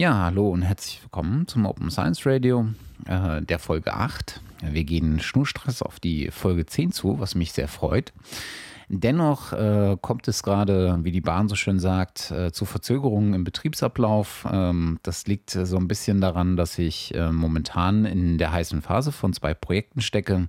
[0.00, 2.68] Ja, hallo und herzlich willkommen zum Open Science Radio,
[3.04, 4.40] äh, der Folge 8.
[4.62, 8.14] Wir gehen schnurstress auf die Folge 10 zu, was mich sehr freut.
[8.88, 13.44] Dennoch äh, kommt es gerade, wie die Bahn so schön sagt, äh, zu Verzögerungen im
[13.44, 14.48] Betriebsablauf.
[14.50, 19.12] Ähm, das liegt so ein bisschen daran, dass ich äh, momentan in der heißen Phase
[19.12, 20.48] von zwei Projekten stecke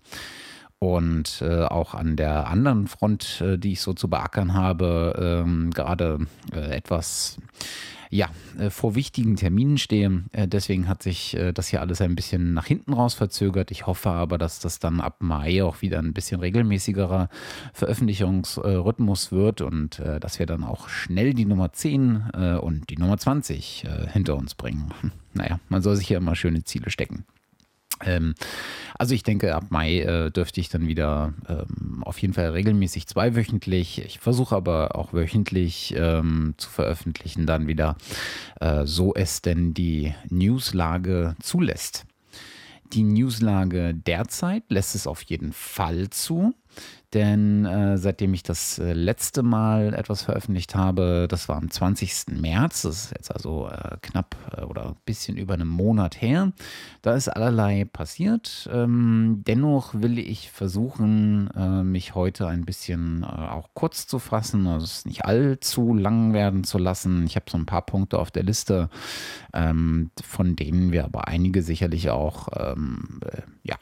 [0.79, 5.71] und äh, auch an der anderen Front, äh, die ich so zu beackern habe, ähm,
[5.71, 6.19] gerade
[6.53, 7.37] äh, etwas
[8.11, 10.25] ja, äh, vor wichtigen Terminen stehe.
[10.33, 13.71] Äh, deswegen hat sich äh, das hier alles ein bisschen nach hinten raus verzögert.
[13.71, 17.29] Ich hoffe aber, dass das dann ab Mai auch wieder ein bisschen regelmäßigerer
[17.73, 22.31] Veröffentlichungsrhythmus wird und dass wir dann auch schnell die Nummer 10
[22.61, 24.91] und die Nummer 20 hinter uns bringen.
[25.33, 27.23] Naja, man soll sich ja immer schöne Ziele stecken.
[28.05, 28.35] Ähm,
[28.97, 33.07] also ich denke, ab Mai äh, dürfte ich dann wieder ähm, auf jeden Fall regelmäßig
[33.07, 34.03] zweiwöchentlich.
[34.05, 37.97] Ich versuche aber auch wöchentlich ähm, zu veröffentlichen, dann wieder,
[38.59, 42.05] äh, so es denn die Newslage zulässt.
[42.93, 46.53] Die Newslage derzeit lässt es auf jeden Fall zu.
[47.13, 52.39] Denn äh, seitdem ich das äh, letzte Mal etwas veröffentlicht habe, das war am 20.
[52.39, 56.53] März, das ist jetzt also äh, knapp äh, oder ein bisschen über einen Monat her,
[57.01, 58.69] da ist allerlei passiert.
[58.71, 64.85] Ähm, dennoch will ich versuchen, äh, mich heute ein bisschen auch kurz zu fassen, also
[64.85, 67.25] es nicht allzu lang werden zu lassen.
[67.25, 68.89] Ich habe so ein paar Punkte auf der Liste,
[69.53, 73.19] ähm, von denen wir aber einige sicherlich auch ähm,
[73.63, 73.75] ja,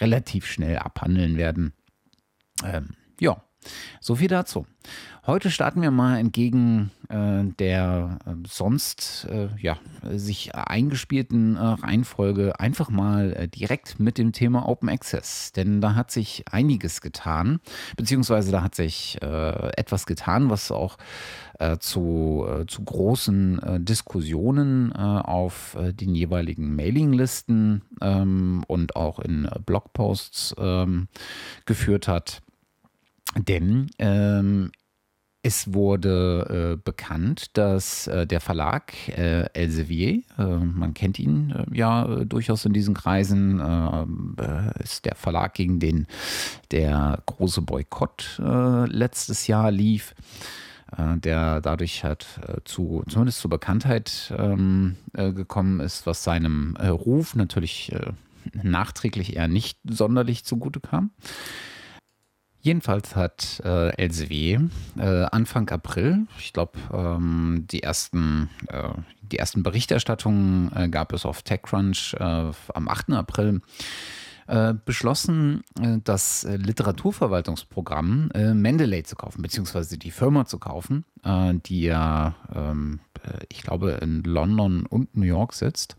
[0.00, 1.72] relativ schnell abhandeln werden.
[2.64, 2.90] Ähm,
[3.20, 3.42] ja,
[4.00, 4.66] so viel dazu.
[5.26, 9.76] Heute starten wir mal entgegen äh, der äh, sonst äh, ja,
[10.08, 15.50] sich eingespielten äh, Reihenfolge einfach mal äh, direkt mit dem Thema Open Access.
[15.50, 17.58] Denn da hat sich einiges getan,
[17.96, 20.96] beziehungsweise da hat sich äh, etwas getan, was auch
[21.80, 31.08] zu, zu großen Diskussionen auf den jeweiligen Mailinglisten ähm, und auch in Blogposts ähm,
[31.64, 32.42] geführt hat.
[33.34, 34.70] Denn ähm,
[35.46, 41.64] es wurde äh, bekannt, dass äh, der Verlag äh, Elsevier, äh, man kennt ihn äh,
[41.72, 46.08] ja durchaus in diesen Kreisen, äh, ist der Verlag, gegen den
[46.72, 48.40] der große Boykott
[48.88, 50.14] letztes Jahr lief,
[50.98, 52.26] der dadurch halt
[52.64, 57.92] zu, zumindest zur Bekanntheit ähm, gekommen ist, was seinem Ruf natürlich
[58.52, 61.10] nachträglich eher nicht sonderlich zugute kam.
[62.66, 64.58] Jedenfalls hat äh, LCW
[64.98, 68.88] äh, Anfang April, ich glaube, ähm, die, ersten, äh,
[69.22, 73.10] die ersten Berichterstattungen äh, gab es auf TechCrunch äh, am 8.
[73.12, 73.60] April,
[74.48, 75.62] äh, beschlossen,
[76.02, 82.98] das Literaturverwaltungsprogramm Mendeley zu kaufen, beziehungsweise die Firma zu kaufen, die ja, ähm,
[83.48, 85.96] ich glaube, in London und New York sitzt.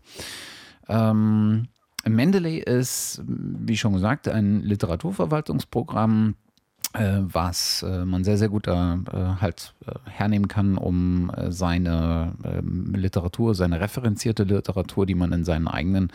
[0.86, 1.68] Ähm,
[2.06, 6.47] Mendeley ist, wie schon gesagt, ein Literaturverwaltungsprogramm, äh,
[6.94, 9.74] was äh, man sehr, sehr gut äh, halt
[10.06, 16.10] hernehmen kann, um seine ähm, Literatur, seine referenzierte Literatur, die man in seinen eigenen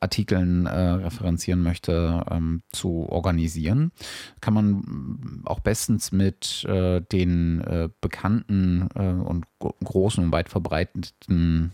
[0.00, 3.92] Artikeln referenzieren möchte, ähm, zu organisieren.
[4.40, 9.44] Kann man auch bestens mit den bekannten und
[9.84, 11.72] großen und weit verbreiteten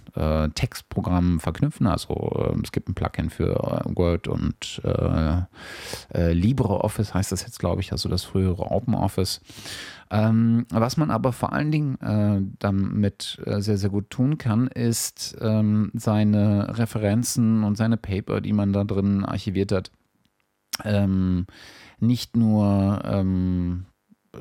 [0.54, 1.86] Textprogrammen verknüpfen.
[1.86, 3.54] Also ähm, es gibt ein Plugin für
[3.94, 4.80] Word und
[6.12, 9.40] LibreOffice heißt das jetzt, glaube ich, also das frühere OpenOffice.
[10.10, 14.68] Ähm, was man aber vor allen Dingen äh, damit äh, sehr, sehr gut tun kann,
[14.68, 19.90] ist ähm, seine Referenzen und seine Paper, die man da drin archiviert hat,
[20.84, 21.46] ähm,
[22.00, 23.84] nicht nur ähm,
[24.32, 24.38] äh,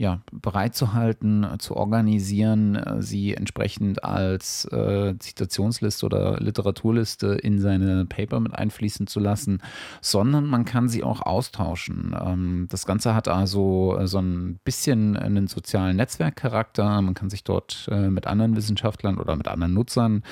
[0.00, 8.40] ja, bereitzuhalten, zu organisieren, äh, sie entsprechend als äh, Zitationsliste oder Literaturliste in seine Paper
[8.40, 9.60] mit einfließen zu lassen,
[10.00, 12.16] sondern man kann sie auch austauschen.
[12.18, 17.02] Ähm, das Ganze hat also äh, so ein bisschen einen sozialen Netzwerkcharakter.
[17.02, 20.22] Man kann sich dort äh, mit anderen Wissenschaftlern oder mit anderen Nutzern,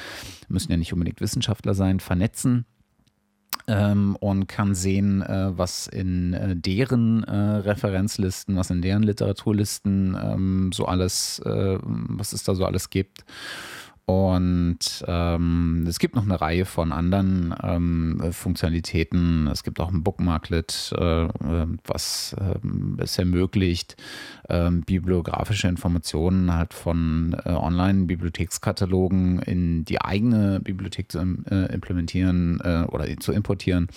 [0.48, 2.64] müssen ja nicht unbedingt Wissenschaftler sein, vernetzen
[3.68, 10.16] ähm, und kann sehen, äh, was in äh, deren äh, Referenzlisten, was in deren Literaturlisten
[10.20, 13.24] ähm, so alles, äh, was es da so alles gibt.
[14.08, 19.48] Und ähm, es gibt noch eine Reihe von anderen ähm, Funktionalitäten.
[19.48, 21.28] Es gibt auch ein Bookmarklet, äh,
[21.84, 23.96] was äh, es ermöglicht,
[24.48, 31.18] äh, bibliografische Informationen halt von äh, Online-Bibliothekskatalogen in die eigene Bibliothek zu
[31.50, 33.88] äh, implementieren äh, oder zu importieren.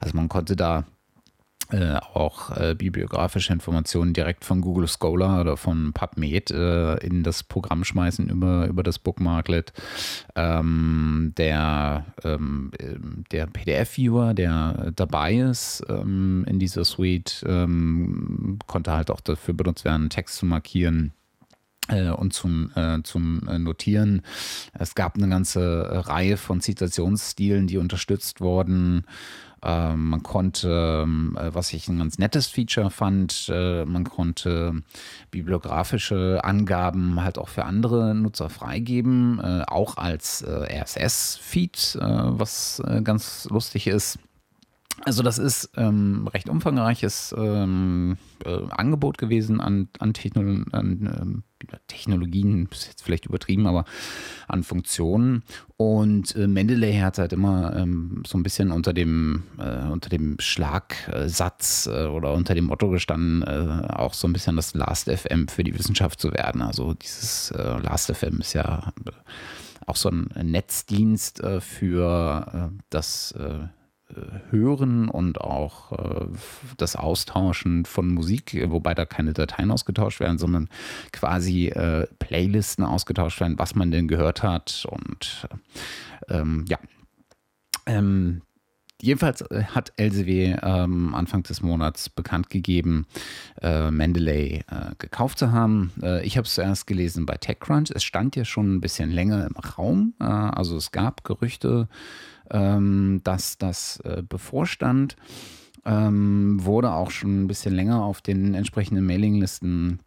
[0.00, 0.86] Also man konnte da
[1.70, 7.42] äh, auch äh, bibliografische Informationen direkt von Google Scholar oder von PubMed äh, in das
[7.42, 9.72] Programm schmeißen über, über das Bookmarklet.
[10.34, 12.70] Ähm, der ähm,
[13.32, 19.84] der PDF-Viewer, der dabei ist ähm, in dieser Suite, ähm, konnte halt auch dafür benutzt
[19.84, 21.12] werden, Text zu markieren
[21.88, 24.22] äh, und zum, äh, zum Notieren.
[24.72, 29.04] Es gab eine ganze Reihe von Zitationsstilen, die unterstützt wurden.
[29.62, 34.82] Ähm, man konnte, ähm, äh, was ich ein ganz nettes Feature fand, äh, man konnte
[35.30, 42.80] bibliografische Angaben halt auch für andere Nutzer freigeben, äh, auch als äh, RSS-Feed, äh, was
[42.86, 44.18] äh, ganz lustig ist.
[45.04, 51.42] Also das ist ähm, recht umfangreiches ähm, äh, Angebot gewesen an, an, Techno an ähm,
[51.86, 53.84] Technologien, ist jetzt vielleicht übertrieben, aber
[54.46, 55.42] an Funktionen.
[55.76, 60.36] Und äh, Mendeley hat halt immer ähm, so ein bisschen unter dem, äh, unter dem
[60.40, 65.64] Schlagsatz äh, oder unter dem Motto gestanden, äh, auch so ein bisschen das Last.fm für
[65.64, 66.62] die Wissenschaft zu werden.
[66.62, 68.92] Also dieses äh, Last.fm ist ja
[69.86, 73.34] auch so ein Netzdienst für das
[74.50, 76.26] Hören und auch äh,
[76.78, 80.68] das Austauschen von Musik, wobei da keine Dateien ausgetauscht werden, sondern
[81.12, 84.86] quasi äh, Playlisten ausgetauscht werden, was man denn gehört hat.
[84.90, 85.46] Und
[86.28, 86.78] ähm, ja.
[87.86, 88.42] Ähm,
[89.00, 93.06] jedenfalls äh, hat LCW ähm, Anfang des Monats bekannt gegeben,
[93.60, 95.92] äh, Mendeley äh, gekauft zu haben.
[96.02, 97.90] Äh, ich habe es zuerst gelesen bei TechCrunch.
[97.94, 100.14] Es stand ja schon ein bisschen länger im Raum.
[100.18, 101.88] Äh, also es gab Gerüchte
[102.50, 105.16] ähm, dass das äh, bevorstand.
[105.84, 110.00] Ähm, wurde auch schon ein bisschen länger auf den entsprechenden Mailinglisten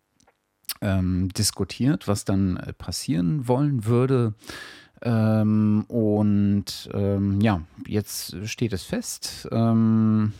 [0.82, 4.34] ähm, diskutiert, was dann äh, passieren wollen würde.
[5.04, 9.48] Ähm, und ähm, ja, jetzt steht es fest.
[9.52, 10.34] Ähm,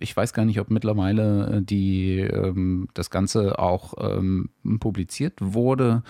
[0.00, 4.48] ich weiß gar nicht, ob mittlerweile die, ähm, das Ganze auch ähm,
[4.80, 6.02] publiziert wurde,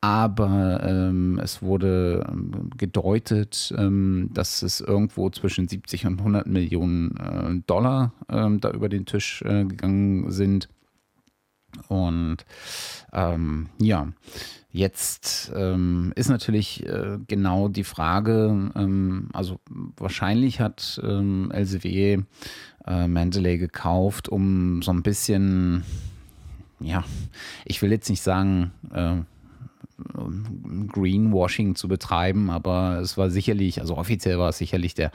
[0.00, 7.16] aber ähm, es wurde ähm, gedeutet, ähm, dass es irgendwo zwischen 70 und 100 Millionen
[7.16, 10.68] äh, Dollar ähm, da über den Tisch äh, gegangen sind.
[11.88, 12.38] Und
[13.12, 14.08] ähm, ja,
[14.72, 19.60] jetzt ist natürlich äh, genau die Frage, also
[19.96, 22.22] wahrscheinlich hat LCW
[22.86, 25.84] äh, Mendeley gekauft, um so ein bisschen,
[26.80, 27.04] ja,
[27.64, 29.16] ich will jetzt nicht sagen, äh,
[30.88, 35.10] Greenwashing zu betreiben, aber es war sicherlich, also offiziell war es sicherlich der,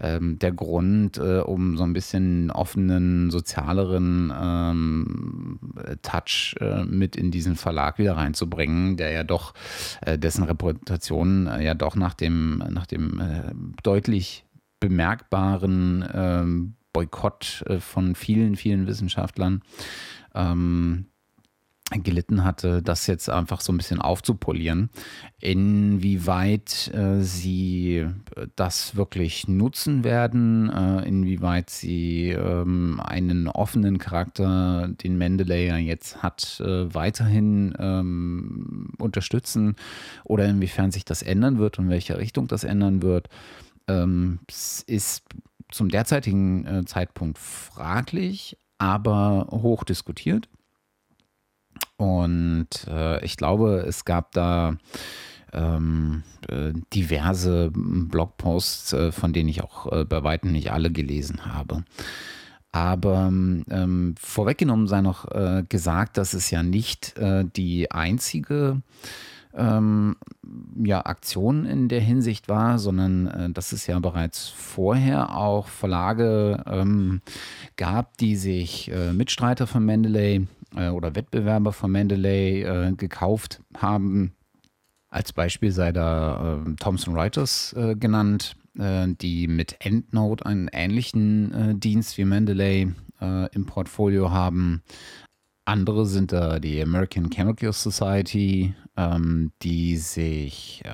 [0.00, 5.58] ähm, der Grund, äh, um so ein bisschen offenen, sozialeren ähm,
[6.02, 9.54] Touch äh, mit in diesen Verlag wieder reinzubringen, der ja doch,
[10.00, 13.52] äh, dessen Reputation äh, ja doch nach dem, nach dem äh,
[13.82, 14.44] deutlich
[14.80, 19.62] bemerkbaren ähm, Boykott äh, von vielen, vielen Wissenschaftlern
[20.34, 21.06] ähm,
[21.90, 24.90] gelitten hatte, das jetzt einfach so ein bisschen aufzupolieren.
[25.40, 28.06] Inwieweit äh, sie
[28.56, 36.22] das wirklich nutzen werden, äh, inwieweit sie ähm, einen offenen Charakter, den Mendeley ja jetzt
[36.22, 39.76] hat, äh, weiterhin ähm, unterstützen
[40.24, 43.28] oder inwiefern sich das ändern wird und in welcher Richtung das ändern wird,
[43.86, 45.24] ähm, ist
[45.70, 50.48] zum derzeitigen äh, Zeitpunkt fraglich, aber hoch diskutiert.
[51.98, 54.76] Und äh, ich glaube, es gab da
[55.52, 61.44] ähm, äh, diverse Blogposts, äh, von denen ich auch äh, bei weitem nicht alle gelesen
[61.44, 61.84] habe.
[62.70, 68.82] Aber ähm, vorweggenommen sei noch äh, gesagt, dass es ja nicht äh, die einzige
[69.54, 70.16] ähm,
[70.80, 76.62] ja, Aktion in der Hinsicht war, sondern äh, dass es ja bereits vorher auch Verlage
[76.66, 77.22] ähm,
[77.76, 80.46] gab, die sich Mitstreiter von Mendeley
[80.76, 84.32] äh, oder Wettbewerber von Mendeley äh, gekauft haben.
[85.10, 91.52] Als Beispiel sei da äh, Thomson Reuters äh, genannt, äh, die mit EndNote einen ähnlichen
[91.52, 92.92] äh, Dienst wie Mendeley
[93.50, 94.84] im Portfolio haben.
[95.64, 100.84] Andere sind da die American Chemical Society, ähm, die sich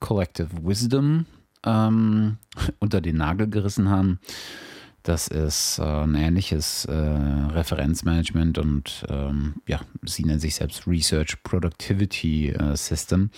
[0.00, 1.26] Collective Wisdom
[1.64, 2.38] ähm,
[2.80, 4.18] unter den Nagel gerissen haben.
[5.02, 11.42] Das ist äh, ein ähnliches äh, Referenzmanagement und ähm, ja, sie nennen sich selbst Research
[11.42, 13.30] Productivity äh, System,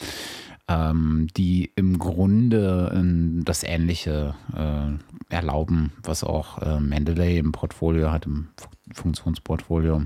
[0.69, 8.11] ähm, die im Grunde ähm, das Ähnliche äh, erlauben, was auch äh, Mendeley im Portfolio
[8.13, 8.49] hat, im
[8.93, 10.03] Funktionsportfolio.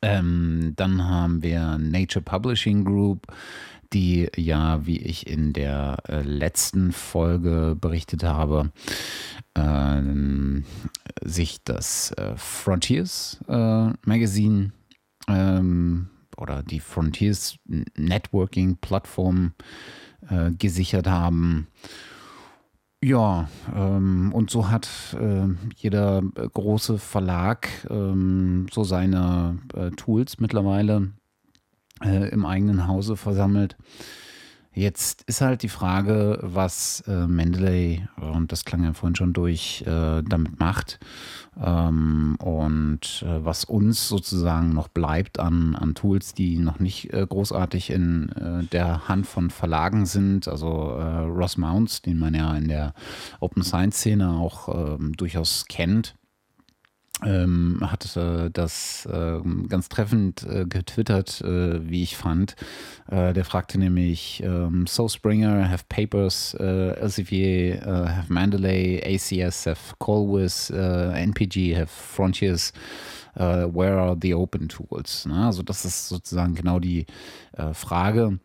[0.00, 3.26] Ähm, dann haben wir Nature Publishing Group,
[3.92, 8.72] die ja, wie ich in der äh, letzten Folge berichtet habe,
[9.54, 10.64] ähm,
[11.22, 14.72] sich das äh, Frontiers äh, Magazine
[15.28, 17.56] ähm, oder die Frontiers
[17.96, 19.52] Networking Plattform
[20.28, 21.68] äh, gesichert haben.
[23.04, 24.88] Ja, ähm, und so hat
[25.20, 31.10] äh, jeder große Verlag ähm, so seine äh, Tools mittlerweile
[32.04, 33.76] äh, im eigenen Hause versammelt.
[34.74, 39.84] Jetzt ist halt die Frage, was äh, Mendeley, und das klang ja vorhin schon durch,
[39.86, 40.98] äh, damit macht
[41.62, 47.26] ähm, und äh, was uns sozusagen noch bleibt an, an Tools, die noch nicht äh,
[47.26, 50.48] großartig in äh, der Hand von Verlagen sind.
[50.48, 52.94] Also äh, Ross Mounts, den man ja in der
[53.40, 56.14] Open Science Szene auch ähm, durchaus kennt
[57.24, 62.56] ähm, hat äh, das äh, ganz treffend äh, getwittert, äh, wie ich fand.
[63.08, 69.94] Äh, der fragte nämlich, ähm, So Springer have papers, äh, Elsevier have Mandalay, ACS have
[69.98, 72.72] Colwiz, NPG have Frontiers.
[73.34, 75.24] where are the open tools?
[75.26, 77.06] Na, also das ist sozusagen genau die
[77.72, 78.38] Frage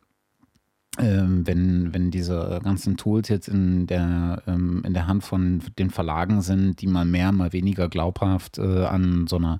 [0.99, 5.89] ähm, wenn, wenn diese ganzen Tools jetzt in der, ähm, in der Hand von den
[5.89, 9.59] Verlagen sind, die mal mehr, mal weniger glaubhaft äh, an so einer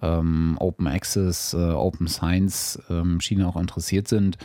[0.00, 4.38] ähm, Open Access, äh, Open Science ähm, Schiene auch interessiert sind,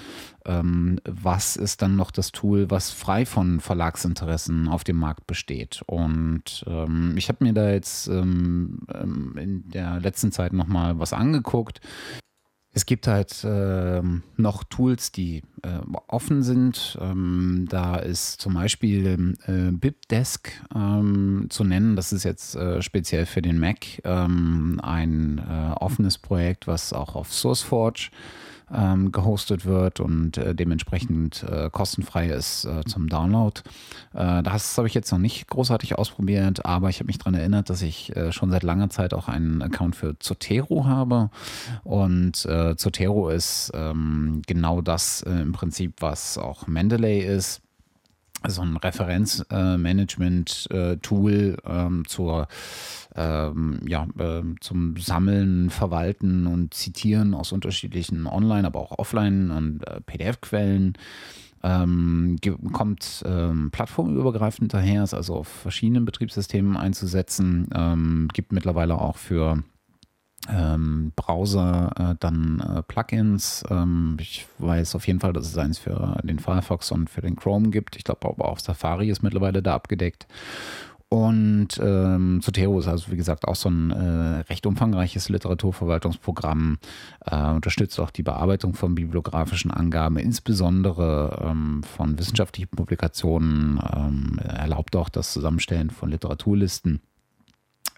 [0.45, 5.81] ähm, was ist dann noch das Tool, was frei von Verlagsinteressen auf dem Markt besteht?
[5.87, 11.81] Und ähm, ich habe mir da jetzt in der letzten Zeit nochmal was angeguckt.
[12.73, 14.01] Es gibt halt äh,
[14.35, 16.97] noch Tools, die äh, offen sind.
[17.01, 21.95] Ähm, da ist zum Beispiel äh, BibDesk ähm, zu nennen.
[21.95, 27.15] Das ist jetzt äh, speziell für den Mac ähm, ein äh, offenes Projekt, was auch
[27.15, 28.11] auf SourceForge
[28.73, 33.61] ähm, gehostet wird und äh, dementsprechend äh, kostenfrei ist äh, zum Download.
[34.13, 37.69] Äh, das habe ich jetzt noch nicht großartig ausprobiert, aber ich habe mich daran erinnert,
[37.69, 41.29] dass ich äh, schon seit langer Zeit auch einen Account für Zotero habe.
[41.83, 47.61] Und äh, Zotero ist ähm, genau das im Prinzip, was auch Mendeley ist
[48.47, 52.47] so ein Referenzmanagement-Tool äh, ähm, zur
[53.15, 59.85] ähm, ja, äh, zum Sammeln, Verwalten und Zitieren aus unterschiedlichen Online, aber auch Offline- und
[59.87, 60.93] äh, PDF-Quellen.
[61.63, 62.37] Ähm,
[62.71, 69.63] kommt ähm, plattformübergreifend daher, ist also auf verschiedenen Betriebssystemen einzusetzen, ähm, gibt mittlerweile auch für
[70.49, 73.63] ähm, Browser äh, dann äh, Plugins.
[73.69, 77.35] Ähm, ich weiß auf jeden Fall, dass es eins für den Firefox und für den
[77.35, 77.95] Chrome gibt.
[77.95, 80.27] Ich glaube, aber auch Safari ist mittlerweile da abgedeckt.
[81.09, 86.79] Und ähm, Zotero ist also, wie gesagt, auch so ein äh, recht umfangreiches Literaturverwaltungsprogramm,
[87.25, 94.97] äh, unterstützt auch die Bearbeitung von bibliografischen Angaben, insbesondere ähm, von wissenschaftlichen Publikationen, ähm, erlaubt
[94.97, 96.99] auch das Zusammenstellen von Literaturlisten.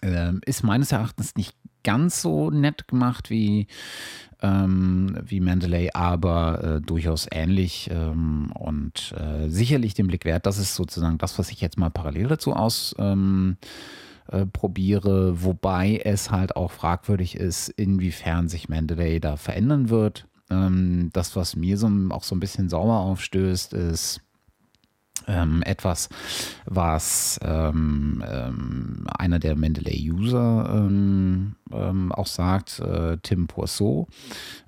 [0.02, 3.66] Ähm, ist meines Erachtens nicht ganz so nett gemacht wie,
[4.42, 10.46] ähm, wie Mendeley, aber äh, durchaus ähnlich ähm, und äh, sicherlich den Blick wert.
[10.46, 13.58] Das ist sozusagen das, was ich jetzt mal parallel dazu ausprobiere,
[14.30, 20.26] äh, wobei es halt auch fragwürdig ist, inwiefern sich Mendeley da verändern wird.
[20.50, 24.20] Ähm, das, was mir so, auch so ein bisschen sauer aufstößt, ist,
[25.26, 26.08] ähm, etwas,
[26.66, 34.06] was ähm, ähm, einer der Mendeley-User ähm, ähm, auch sagt, äh, Tim Poisson,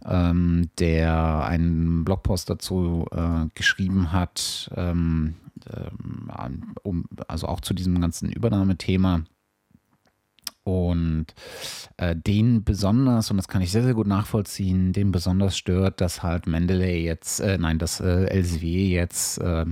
[0.06, 4.70] ähm, der einen Blogpost dazu äh, geschrieben hat,
[6.82, 9.22] um, also auch zu diesem ganzen Übernahmethema
[10.64, 11.26] und
[11.96, 16.22] äh, den besonders, und das kann ich sehr, sehr gut nachvollziehen, den besonders stört, dass
[16.22, 19.64] halt Mendeley jetzt, äh, nein, dass äh, Elsevier jetzt äh,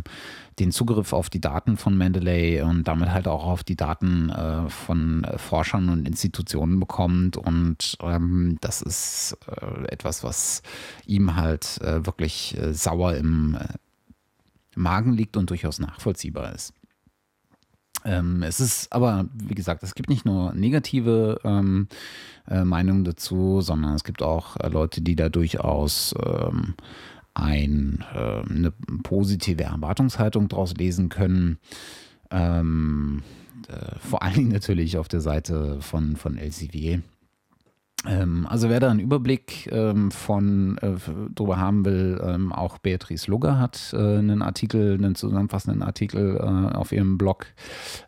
[0.59, 4.69] den Zugriff auf die Daten von Mendeley und damit halt auch auf die Daten äh,
[4.69, 7.37] von Forschern und Institutionen bekommt.
[7.37, 10.63] Und ähm, das ist äh, etwas, was
[11.07, 13.57] ihm halt äh, wirklich sauer im
[14.75, 16.75] Magen liegt und durchaus nachvollziehbar ist.
[18.05, 21.89] Ähm, es ist aber, wie gesagt, es gibt nicht nur negative ähm,
[22.49, 26.75] äh, Meinungen dazu, sondern es gibt auch äh, Leute, die da durchaus ähm,
[27.35, 31.59] ein, äh, eine positive Erwartungshaltung daraus lesen können.
[32.31, 33.23] Ähm,
[33.69, 37.01] äh, vor allen Dingen natürlich auf der Seite von, von LCW.
[38.07, 40.93] Ähm, also wer da einen Überblick ähm, von äh,
[41.35, 46.75] drüber haben will, ähm, auch Beatrice Lugger hat äh, einen Artikel, einen zusammenfassenden Artikel äh,
[46.75, 47.47] auf ihrem Blog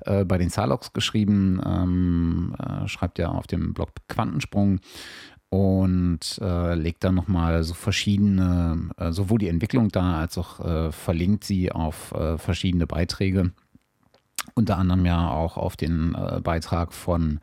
[0.06, 4.80] äh, bei den Zalox geschrieben, ähm, äh, schreibt ja auf dem Blog Quantensprung
[5.50, 11.70] und äh, legt dann nochmal so verschiedene, sowohl die Entwicklung da als auch verlinkt sie
[11.70, 13.52] auf verschiedene Beiträge.
[14.54, 17.40] Unter anderem ja auch auf den äh, Beitrag von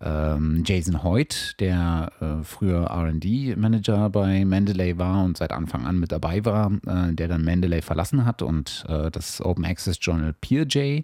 [0.00, 6.12] ähm, Jason Hoyt, der äh, früher RD-Manager bei Mendeley war und seit Anfang an mit
[6.12, 11.02] dabei war, äh, der dann Mendeley verlassen hat und äh, das Open Access Journal PeerJ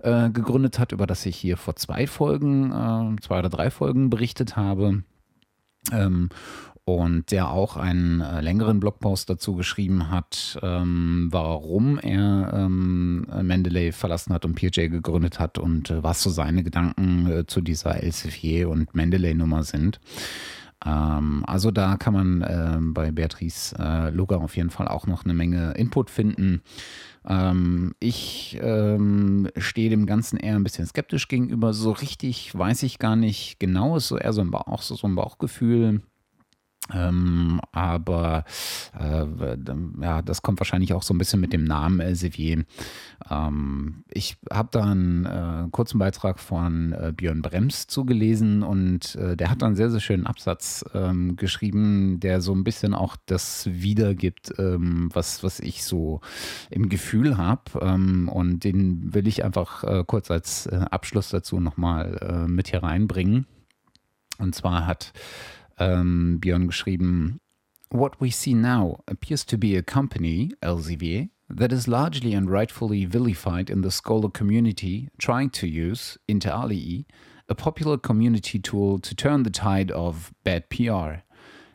[0.00, 4.10] äh, gegründet hat, über das ich hier vor zwei Folgen, äh, zwei oder drei Folgen
[4.10, 5.02] berichtet habe.
[5.92, 6.28] Ähm,
[6.84, 13.92] und der auch einen äh, längeren Blogpost dazu geschrieben hat, ähm, warum er ähm, Mendeley
[13.92, 18.02] verlassen hat und PJ gegründet hat und äh, was so seine Gedanken äh, zu dieser
[18.02, 20.00] Elsevier und Mendeley-Nummer sind.
[20.84, 25.24] Ähm, also da kann man ähm, bei Beatrice äh, Luga auf jeden Fall auch noch
[25.24, 26.62] eine Menge Input finden.
[27.26, 31.74] Ähm, ich ähm, stehe dem Ganzen eher ein bisschen skeptisch gegenüber.
[31.74, 33.96] So richtig weiß ich gar nicht genau.
[33.96, 36.00] Ist so eher so ein, Bauch, so ein Bauchgefühl.
[36.94, 38.44] Ähm, aber
[38.98, 39.26] äh,
[40.00, 42.64] ja, das kommt wahrscheinlich auch so ein bisschen mit dem Namen Elsevier.
[43.30, 49.36] Ähm, ich habe da einen äh, kurzen Beitrag von äh, Björn Brems zugelesen und äh,
[49.36, 53.66] der hat einen sehr, sehr schönen Absatz ähm, geschrieben, der so ein bisschen auch das
[53.70, 56.20] wiedergibt, ähm, was, was ich so
[56.70, 57.62] im Gefühl habe.
[57.80, 62.82] Ähm, und den will ich einfach äh, kurz als äh, Abschluss dazu nochmal mit hier
[62.82, 63.46] reinbringen.
[64.38, 65.12] Und zwar hat
[65.80, 67.40] ähm, Björn geschrieben,
[67.92, 73.04] What we see now appears to be a company, Elsevier, that is largely and rightfully
[73.04, 77.04] vilified in the scholar community trying to use, inter alia,
[77.48, 81.24] a popular community tool to turn the tide of bad PR.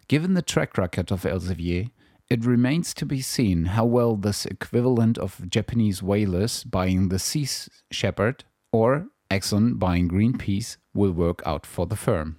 [0.08, 1.92] Given the track record of Elsevier,
[2.30, 7.48] it remains to be seen how well this equivalent of Japanese whalers buying the Sea
[7.92, 12.38] Shepherd or Exxon buying Greenpeace will work out for the firm.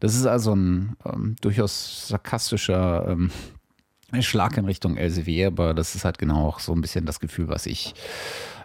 [0.00, 3.30] Das ist also ein ähm, durchaus sarkastischer ähm,
[4.20, 7.48] Schlag in Richtung Elsevier, aber das ist halt genau auch so ein bisschen das Gefühl,
[7.48, 7.94] was ich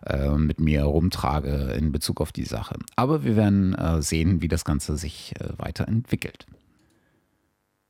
[0.06, 2.78] äh, mit mir rumtrage in Bezug auf die Sache.
[2.96, 6.48] Aber wir werden äh, sehen, wie das Ganze sich äh, weiterentwickelt.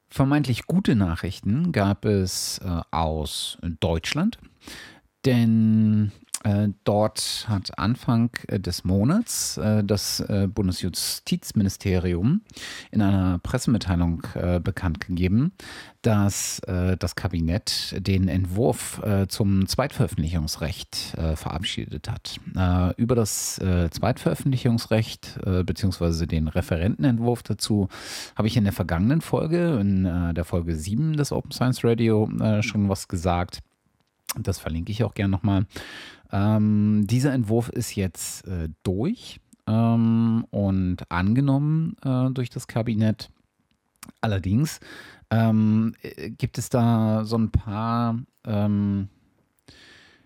[0.09, 4.37] Vermeintlich gute Nachrichten gab es äh, aus Deutschland,
[5.25, 6.11] denn
[6.83, 12.41] dort hat Anfang äh, des Monats äh, das Bundesjustizministerium
[12.91, 14.23] in einer Pressemitteilung
[14.63, 15.51] bekannt gegeben,
[16.01, 22.39] dass das Kabinett den Entwurf zum Zweitveröffentlichungsrecht verabschiedet hat.
[22.97, 26.25] Über das Zweitveröffentlichungsrecht bzw.
[26.25, 27.89] den Referentenentwurf dazu
[28.35, 32.29] habe ich in der vergangenen Folge, in der Folge 7 des Open Science Radio,
[32.61, 33.61] schon was gesagt.
[34.37, 35.65] Das verlinke ich auch gerne nochmal.
[36.35, 43.29] Ähm, dieser Entwurf ist jetzt äh, durch ähm, und angenommen äh, durch das Kabinett.
[44.19, 44.81] Allerdings
[45.29, 49.07] ähm, äh, gibt es da so ein paar ähm,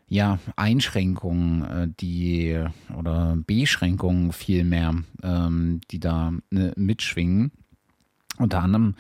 [0.08, 2.60] ja, Einschränkungen, äh, die
[2.98, 7.52] oder Beschränkungen vielmehr, ähm, die da ne, mitschwingen.
[8.39, 8.95] Unter anderem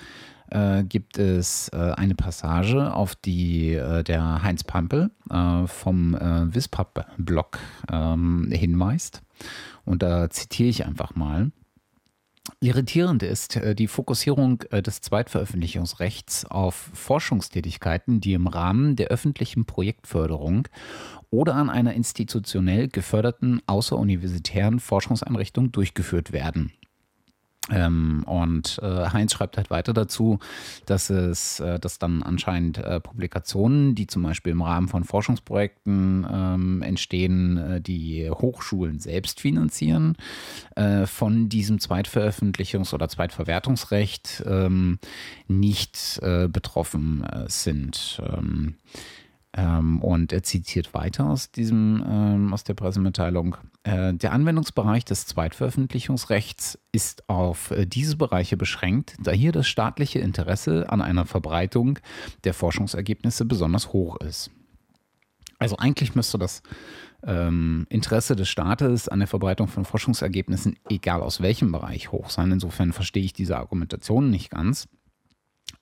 [0.51, 6.53] äh, gibt es äh, eine Passage, auf die äh, der Heinz Pampel äh, vom äh,
[6.53, 7.59] Wispap-Blog
[7.91, 9.21] ähm, hinweist.
[9.85, 11.51] Und da zitiere ich einfach mal.
[12.61, 20.67] Irritierend ist äh, die Fokussierung des Zweitveröffentlichungsrechts auf Forschungstätigkeiten, die im Rahmen der öffentlichen Projektförderung
[21.29, 26.71] oder an einer institutionell geförderten außeruniversitären Forschungseinrichtung durchgeführt werden.
[27.71, 30.39] Ähm, und äh, Heinz schreibt halt weiter dazu,
[30.85, 36.25] dass es, äh, dass dann anscheinend äh, Publikationen, die zum Beispiel im Rahmen von Forschungsprojekten
[36.31, 40.15] ähm, entstehen, äh, die Hochschulen selbst finanzieren,
[40.75, 44.99] äh, von diesem Zweitveröffentlichungs- oder Zweitverwertungsrecht ähm,
[45.47, 48.21] nicht äh, betroffen sind.
[49.53, 53.57] Ähm, und er zitiert weiter aus diesem, ähm, aus der Pressemitteilung.
[53.83, 60.19] Äh, der Anwendungsbereich des Zweitveröffentlichungsrechts ist auf äh, diese Bereiche beschränkt, da hier das staatliche
[60.19, 61.97] Interesse an einer Verbreitung
[62.43, 64.51] der Forschungsergebnisse besonders hoch ist.
[65.57, 66.61] Also eigentlich müsste das
[67.23, 72.51] ähm, Interesse des Staates an der Verbreitung von Forschungsergebnissen, egal aus welchem Bereich, hoch sein.
[72.51, 74.87] Insofern verstehe ich diese Argumentation nicht ganz.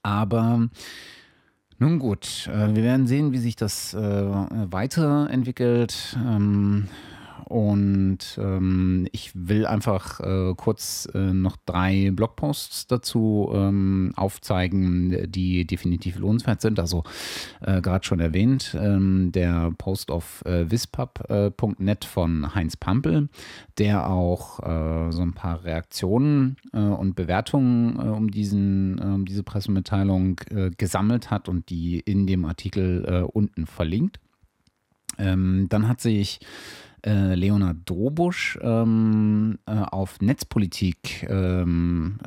[0.04, 0.70] Aber
[1.80, 6.18] nun gut, äh, wir werden sehen, wie sich das äh, weiterentwickelt.
[7.50, 7.68] Ähm,
[8.08, 15.66] und ähm, ich will einfach äh, kurz äh, noch drei Blogposts dazu ähm, aufzeigen, die
[15.66, 16.80] definitiv lohnenswert sind.
[16.80, 17.04] Also
[17.62, 23.30] äh, gerade schon erwähnt, ähm, der Post auf äh, wispub.net von Heinz Pampel,
[23.78, 30.40] der auch äh, so ein paar Reaktionen äh, und Bewertungen um, diesen, um diese Pressemitteilung
[30.78, 34.20] gesammelt hat und die in dem Artikel unten verlinkt.
[35.18, 36.40] Ähm, dann hat sich
[37.06, 42.20] äh, Leonard Drobusch ähm, äh, auf netzpolitik.org ähm,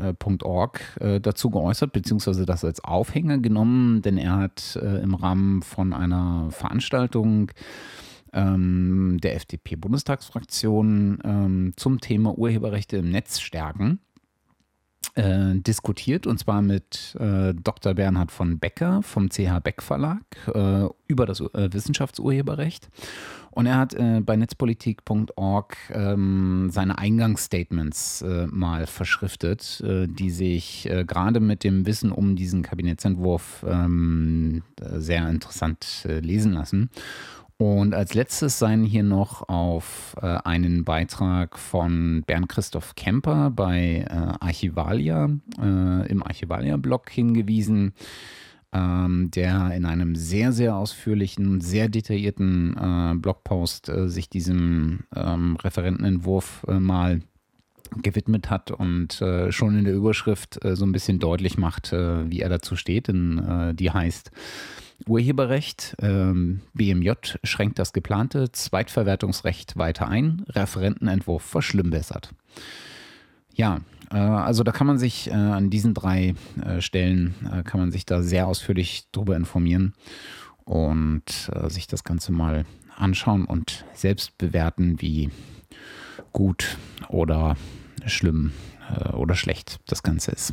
[1.01, 5.63] äh, äh, dazu geäußert, beziehungsweise das als Aufhänger genommen, denn er hat äh, im Rahmen
[5.63, 7.51] von einer Veranstaltung
[8.33, 14.01] ähm, der FDP-Bundestagsfraktion ähm, zum Thema Urheberrechte im Netz stärken
[15.21, 17.95] äh, diskutiert und zwar mit äh, Dr.
[17.95, 20.23] Bernhard von Becker vom CH Beck Verlag
[20.55, 22.89] äh, über das äh, Wissenschaftsurheberrecht.
[23.51, 31.41] Und er hat äh, bei netzpolitik.org ähm, seine Eingangsstatements äh, mal verschriftet, die sich gerade
[31.41, 36.91] mit dem Wissen um diesen Kabinettsentwurf ähm, sehr interessant lesen lassen.
[37.61, 44.07] Und als letztes seien hier noch auf äh, einen Beitrag von Bernd Christoph Kemper bei
[44.09, 45.29] äh, Archivalia
[45.61, 47.93] äh, im Archivalia-Blog hingewiesen,
[48.73, 55.57] ähm, der in einem sehr, sehr ausführlichen, sehr detaillierten äh, Blogpost äh, sich diesem ähm,
[55.57, 57.21] Referentenentwurf äh, mal
[58.01, 59.21] gewidmet hat und
[59.51, 63.09] schon in der Überschrift so ein bisschen deutlich macht, wie er dazu steht.
[63.09, 64.31] Denn die heißt
[65.07, 65.97] Urheberrecht.
[66.01, 67.13] Ähm, BMJ
[67.45, 70.45] schränkt das geplante Zweitverwertungsrecht weiter ein.
[70.49, 72.33] Referentenentwurf verschlimmbessert.
[73.55, 76.35] Ja, äh, also da kann man sich äh, an diesen drei
[76.65, 79.95] äh, Stellen, äh, kann man sich da sehr ausführlich drüber informieren
[80.65, 82.65] und äh, sich das Ganze mal
[82.97, 85.31] anschauen und selbst bewerten, wie
[86.33, 86.77] gut
[87.09, 87.57] oder
[88.07, 88.53] schlimm
[88.95, 90.53] äh, oder schlecht das Ganze ist.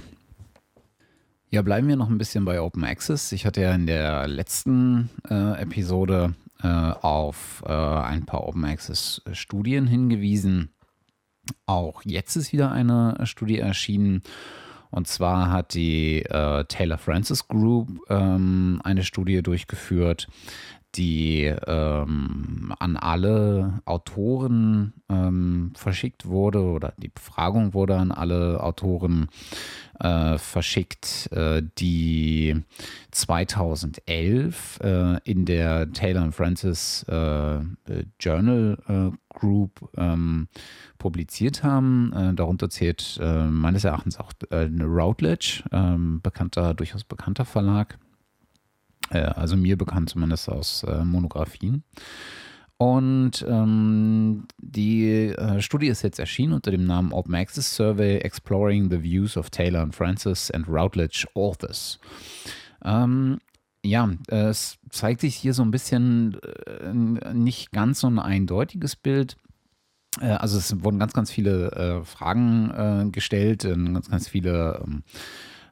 [1.49, 3.31] Ja, bleiben wir noch ein bisschen bei Open Access.
[3.31, 9.21] Ich hatte ja in der letzten äh, Episode äh, auf äh, ein paar Open Access
[9.31, 10.73] Studien hingewiesen.
[11.65, 14.23] Auch jetzt ist wieder eine Studie erschienen.
[14.89, 20.27] Und zwar hat die äh, Taylor Francis Group ähm, eine Studie durchgeführt,
[20.95, 29.27] die ähm, an alle Autoren ähm, verschickt wurde oder die Befragung wurde an alle Autoren
[29.99, 32.63] äh, verschickt, äh, die
[33.11, 37.59] 2011 äh, in der Taylor Francis äh,
[38.19, 40.47] Journal äh, Group ähm,
[40.97, 42.11] publiziert haben.
[42.13, 47.97] Äh, darunter zählt meines Erachtens auch Routledge, ähm, bekannter, durchaus bekannter Verlag
[49.15, 51.83] also mir bekannt zumindest aus äh, Monographien.
[52.77, 58.91] Und ähm, die äh, Studie ist jetzt erschienen unter dem Namen Open Access Survey Exploring
[58.91, 61.99] the Views of Taylor and Francis and Routledge Authors.
[62.85, 63.39] Ähm,
[63.83, 69.37] ja, es zeigt sich hier so ein bisschen äh, nicht ganz so ein eindeutiges Bild.
[70.21, 75.03] Äh, also es wurden ganz, ganz viele äh, Fragen gestellt, ganz, ganz viele ähm,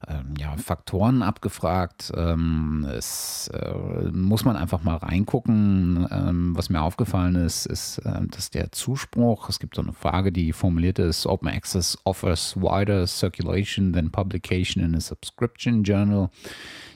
[0.08, 2.12] ähm, ja, Faktoren abgefragt.
[2.16, 6.08] Ähm, es äh, muss man einfach mal reingucken.
[6.12, 10.32] Ähm, was mir aufgefallen ist, ist, äh, dass der Zuspruch, es gibt so eine Frage,
[10.32, 16.30] die formuliert ist, Open Access offers wider circulation than publication in a subscription journal.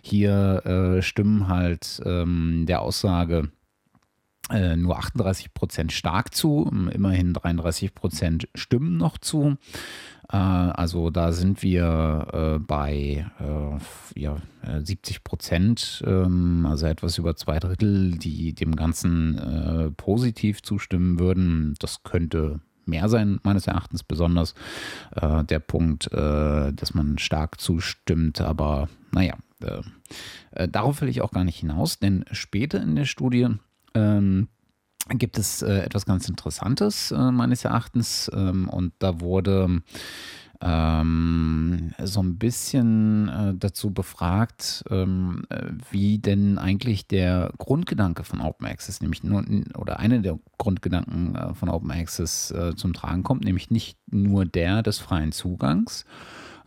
[0.01, 3.51] Hier äh, stimmen halt ähm, der Aussage,
[4.49, 9.57] äh, nur 38 Prozent stark zu, immerhin 33 Prozent stimmen noch zu.
[10.31, 14.37] Äh, also da sind wir äh, bei äh, ja,
[14.81, 21.75] 70 Prozent, ähm, also etwas über zwei Drittel, die dem Ganzen positiv zustimmen würden.
[21.79, 24.55] Das könnte mehr sein, meines Erachtens, besonders
[25.15, 28.41] der Punkt, dass man stark zustimmt.
[28.41, 29.35] Aber naja,
[30.69, 33.47] darauf will ich auch gar nicht hinaus, denn später in der Studie
[33.93, 34.49] ähm,
[35.17, 38.29] gibt es äh, etwas ganz Interessantes äh, meines Erachtens.
[38.33, 39.81] Ähm, und da wurde
[40.61, 45.43] ähm, so ein bisschen äh, dazu befragt, ähm,
[45.89, 49.43] wie denn eigentlich der Grundgedanke von Open Access, nämlich nur,
[49.77, 54.45] oder einer der Grundgedanken äh, von Open Access äh, zum Tragen kommt, nämlich nicht nur
[54.45, 56.05] der des freien Zugangs,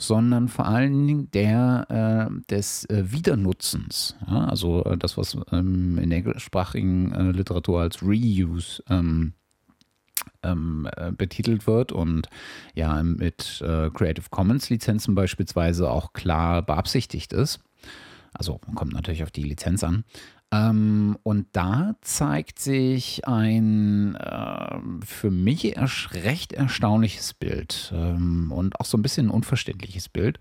[0.02, 4.16] sondern vor allen Dingen der äh, des äh, Wiedernutzens.
[4.26, 4.46] Ja?
[4.46, 9.34] Also äh, das, was ähm, in der englischsprachigen äh, Literatur als Reuse ähm,
[10.42, 12.28] ähm, äh, betitelt wird und
[12.74, 17.60] ja mit äh, Creative Commons Lizenzen beispielsweise auch klar beabsichtigt ist.
[18.34, 20.04] Also kommt natürlich auf die Lizenz an.
[20.52, 25.74] Ähm, und da zeigt sich ein äh, für mich
[26.12, 30.38] recht erstaunliches Bild ähm, und auch so ein bisschen ein unverständliches Bild.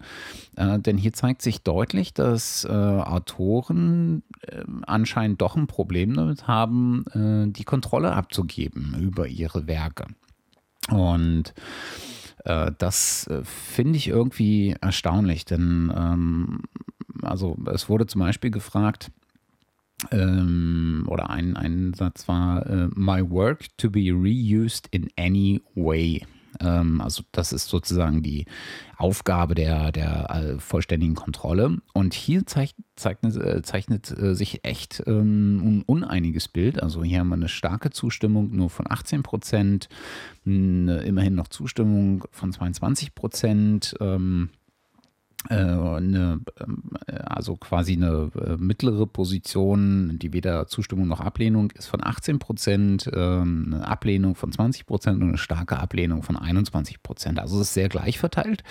[0.58, 6.46] Äh, denn hier zeigt sich deutlich, dass äh, Autoren ähm, anscheinend doch ein Problem damit
[6.46, 10.08] haben, äh, die Kontrolle abzugeben über ihre Werke.
[10.90, 11.54] Und
[12.44, 16.64] äh, das äh, finde ich irgendwie erstaunlich, denn ähm,
[17.22, 19.12] also es wurde zum Beispiel gefragt,
[20.12, 26.22] ähm, oder ein, ein Satz war, äh, My work to be reused in any way.
[26.60, 28.46] Ähm, also das ist sozusagen die
[28.98, 31.78] Aufgabe der, der äh, vollständigen Kontrolle.
[31.94, 36.82] Und hier zeigt, zeichnet, äh, zeichnet äh, sich echt ähm, ein uneiniges Bild.
[36.82, 39.90] Also hier haben wir eine starke Zustimmung nur von 18 Prozent,
[40.44, 43.96] immerhin noch Zustimmung von 22 Prozent.
[44.00, 44.61] Ähm, äh,
[45.50, 46.40] eine,
[47.08, 52.40] äh, also quasi eine äh, mittlere Position, die weder Zustimmung noch Ablehnung ist von 18
[52.40, 57.40] Prozent, ähm, eine Ablehnung von 20 Prozent und eine starke Ablehnung von 21 Prozent.
[57.40, 58.64] Also es ist sehr gleich verteilt.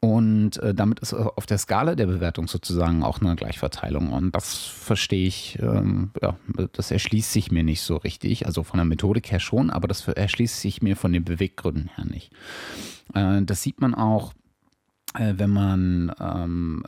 [0.00, 4.12] Und damit ist auf der Skala der Bewertung sozusagen auch eine Gleichverteilung.
[4.12, 6.36] Und das verstehe ich, ähm, ja,
[6.72, 8.46] das erschließt sich mir nicht so richtig.
[8.46, 12.04] Also von der Methodik her schon, aber das erschließt sich mir von den Beweggründen her
[12.04, 12.30] nicht.
[13.12, 14.37] das sieht man auch äh,
[15.14, 16.84] wenn man ähm,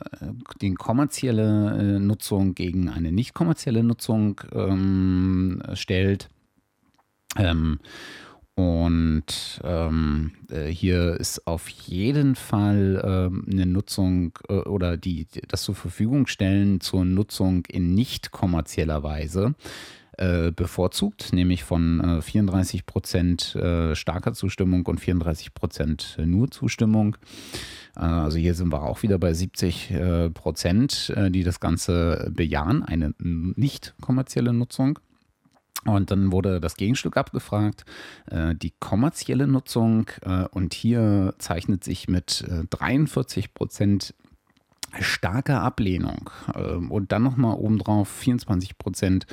[0.61, 6.29] die kommerzielle äh, Nutzung gegen eine nicht kommerzielle Nutzung ähm, stellt.
[7.37, 7.79] Ähm,
[8.55, 15.63] und ähm, äh, hier ist auf jeden Fall ähm, eine Nutzung äh, oder die, das
[15.63, 19.55] zur Verfügung stellen zur Nutzung in nicht kommerzieller Weise
[20.17, 27.17] äh, bevorzugt, nämlich von äh, 34 Prozent äh, starker Zustimmung und 34 Prozent nur Zustimmung.
[27.95, 32.31] Äh, also hier sind wir auch wieder bei 70 äh, Prozent, äh, die das Ganze
[32.33, 34.99] bejahen, eine nicht kommerzielle Nutzung.
[35.85, 37.85] Und dann wurde das Gegenstück abgefragt,
[38.29, 40.05] die kommerzielle Nutzung.
[40.51, 44.13] und hier zeichnet sich mit 43 Prozent
[44.99, 49.25] starke Ablehnung ähm, und dann nochmal obendrauf 24 Prozent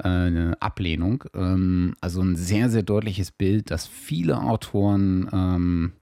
[0.00, 1.24] Ablehnung.
[1.34, 5.92] Ähm, also ein sehr, sehr deutliches Bild, dass viele Autoren ähm,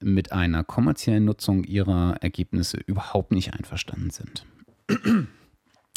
[0.00, 4.46] mit einer kommerziellen Nutzung ihrer Ergebnisse überhaupt nicht einverstanden sind.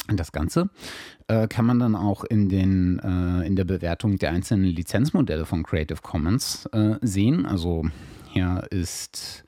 [0.08, 0.70] Das Ganze
[1.26, 5.62] äh, kann man dann auch in, den, äh, in der Bewertung der einzelnen Lizenzmodelle von
[5.62, 7.44] Creative Commons äh, sehen.
[7.44, 7.84] Also
[8.32, 9.44] hier ist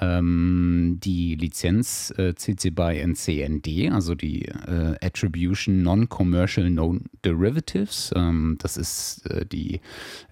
[0.00, 8.12] ähm, die Lizenz äh, CC BY NCND, also die äh, Attribution Non-Commercial Known Derivatives.
[8.14, 9.80] Ähm, das ist äh, die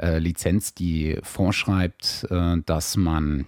[0.01, 3.47] äh, Lizenz, die vorschreibt, äh, dass man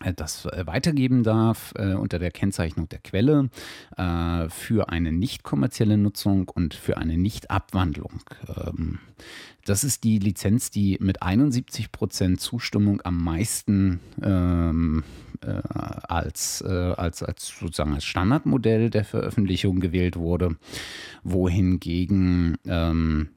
[0.00, 3.50] äh, das weitergeben darf äh, unter der Kennzeichnung der Quelle
[3.96, 8.20] äh, für eine nicht kommerzielle Nutzung und für eine Nicht-Abwandlung.
[8.48, 8.98] Ähm,
[9.64, 15.02] das ist die Lizenz, die mit 71% Zustimmung am meisten ähm,
[15.42, 15.60] äh,
[16.08, 20.56] als, äh, als, als sozusagen als Standardmodell der Veröffentlichung gewählt wurde,
[21.22, 23.30] wohingegen ähm,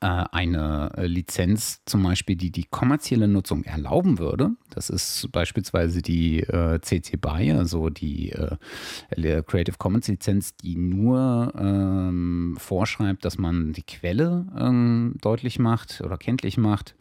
[0.00, 4.50] äh, eine Lizenz zum Beispiel, die die kommerzielle Nutzung erlauben würde.
[4.70, 11.52] Das ist beispielsweise die äh, CC BY, also die äh, Creative Commons Lizenz, die nur
[11.58, 16.94] ähm, vorschreibt, dass man die Quelle ähm, deutlich macht oder kenntlich macht.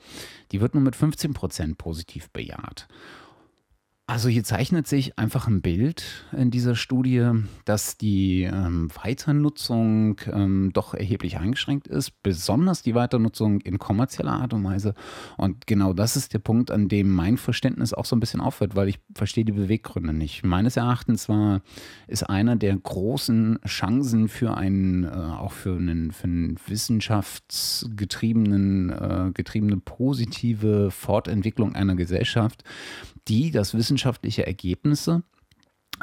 [0.52, 2.88] Die wird nur mit 15% positiv bejaht.
[4.12, 7.30] Also hier zeichnet sich einfach ein Bild in dieser Studie,
[7.64, 14.52] dass die ähm, Weiternutzung ähm, doch erheblich eingeschränkt ist, besonders die Weiternutzung in kommerzieller Art
[14.52, 14.96] und Weise.
[15.38, 18.76] Und genau das ist der Punkt, an dem mein Verständnis auch so ein bisschen aufhört,
[18.76, 20.44] weil ich verstehe die Beweggründe nicht.
[20.44, 21.62] Meines Erachtens war,
[22.08, 29.32] ist einer der großen Chancen für einen, äh, auch für einen, für einen wissenschaftsgetriebenen, äh,
[29.34, 32.66] getriebene positive Fortentwicklung einer Gesellschaft,
[33.28, 35.24] die das wissenschaftliche Ergebnisse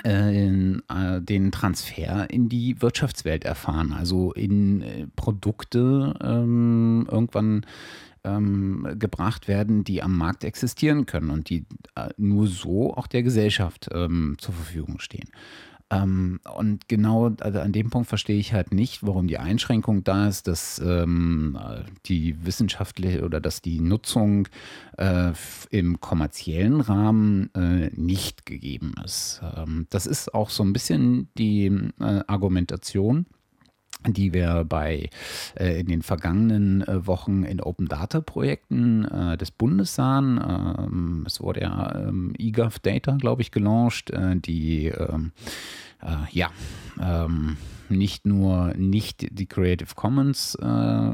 [0.05, 7.67] äh, äh, den Transfer in die Wirtschaftswelt erfahren, also in äh, Produkte ähm, irgendwann
[8.23, 11.65] ähm, gebracht werden, die am Markt existieren können und die
[11.97, 15.31] äh, nur so auch der Gesellschaft ähm, zur Verfügung stehen.
[15.91, 20.29] Ähm, und genau also an dem Punkt verstehe ich halt nicht, warum die Einschränkung da
[20.29, 21.59] ist, dass ähm,
[22.07, 24.49] die wissenschaftliche oder dass die Nutzung
[24.99, 25.33] äh,
[25.71, 29.41] im kommerziellen Rahmen äh, nicht gegeben ist.
[29.57, 31.67] Ähm, das ist auch so ein bisschen die
[32.01, 33.27] äh, Argumentation
[34.07, 35.11] die wir bei
[35.59, 40.39] äh, in den vergangenen äh, Wochen in Open Data Projekten äh, des Bundes sahen.
[40.39, 45.33] Ähm, es wurde ja ähm, eGov Data, glaube ich, gelauncht, äh, die ähm,
[46.03, 46.51] äh, ja
[47.01, 47.57] ähm,
[47.91, 51.13] nicht nur nicht die Creative Commons äh,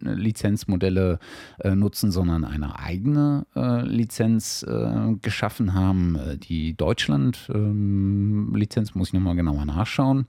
[0.00, 1.18] Lizenzmodelle
[1.60, 6.16] äh, nutzen, sondern eine eigene äh, Lizenz äh, geschaffen haben.
[6.16, 10.26] Äh, die Deutschland-Lizenz ähm, muss ich nochmal genauer nachschauen.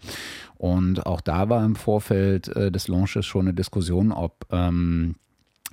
[0.58, 5.16] Und auch da war im Vorfeld des Launches schon eine Diskussion, ob ähm,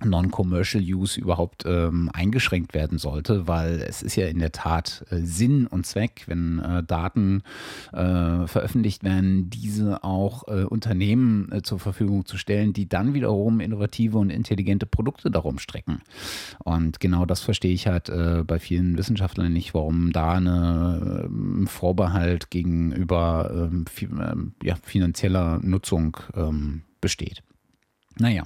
[0.04, 5.16] Non-Commercial Use überhaupt ähm, eingeschränkt werden sollte, weil es ist ja in der Tat äh,
[5.20, 7.42] Sinn und Zweck, wenn äh, Daten
[7.92, 13.60] äh, veröffentlicht werden, diese auch äh, Unternehmen äh, zur Verfügung zu stellen, die dann wiederum
[13.60, 16.02] innovative und intelligente Produkte darum strecken.
[16.64, 21.66] Und genau das verstehe ich halt äh, bei vielen Wissenschaftlern nicht, warum da eine ähm,
[21.66, 26.16] Vorbehalt gegenüber ähm, fi ähm, ja, finanzieller Nutzung
[27.00, 27.42] besteht.
[28.18, 28.44] Naja.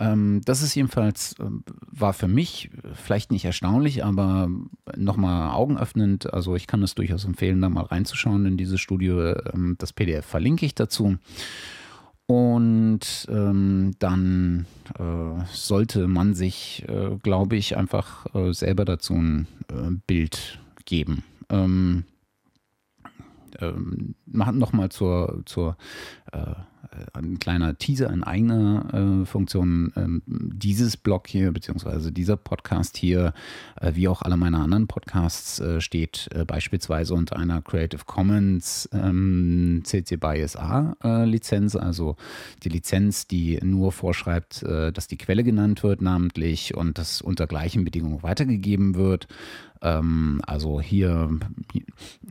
[0.00, 1.44] Ähm, das ist jedenfalls, äh,
[1.92, 4.48] war für mich vielleicht nicht erstaunlich, aber
[4.96, 6.32] nochmal augenöffnend.
[6.32, 9.08] Also ich kann es durchaus empfehlen, da mal reinzuschauen in diese Studie.
[9.08, 11.18] Ähm, das PDF verlinke ich dazu.
[12.26, 14.66] Und ähm, dann
[14.98, 21.24] äh, sollte man sich, äh, glaube ich, einfach äh, selber dazu ein äh, Bild geben.
[21.50, 22.04] Ähm,
[23.58, 25.76] ähm, nochmal zur, zur
[26.32, 26.54] äh,
[27.12, 29.92] ein kleiner Teaser in eigener äh, Funktion.
[29.96, 33.32] Ähm, dieses Blog hier, beziehungsweise dieser Podcast hier,
[33.80, 38.88] äh, wie auch alle meine anderen Podcasts, äh, steht äh, beispielsweise unter einer Creative Commons
[38.92, 42.16] ähm, CC by SA äh, Lizenz, also
[42.62, 47.46] die Lizenz, die nur vorschreibt, äh, dass die Quelle genannt wird, namentlich und das unter
[47.46, 49.28] gleichen Bedingungen weitergegeben wird.
[49.82, 51.30] Ähm, also hier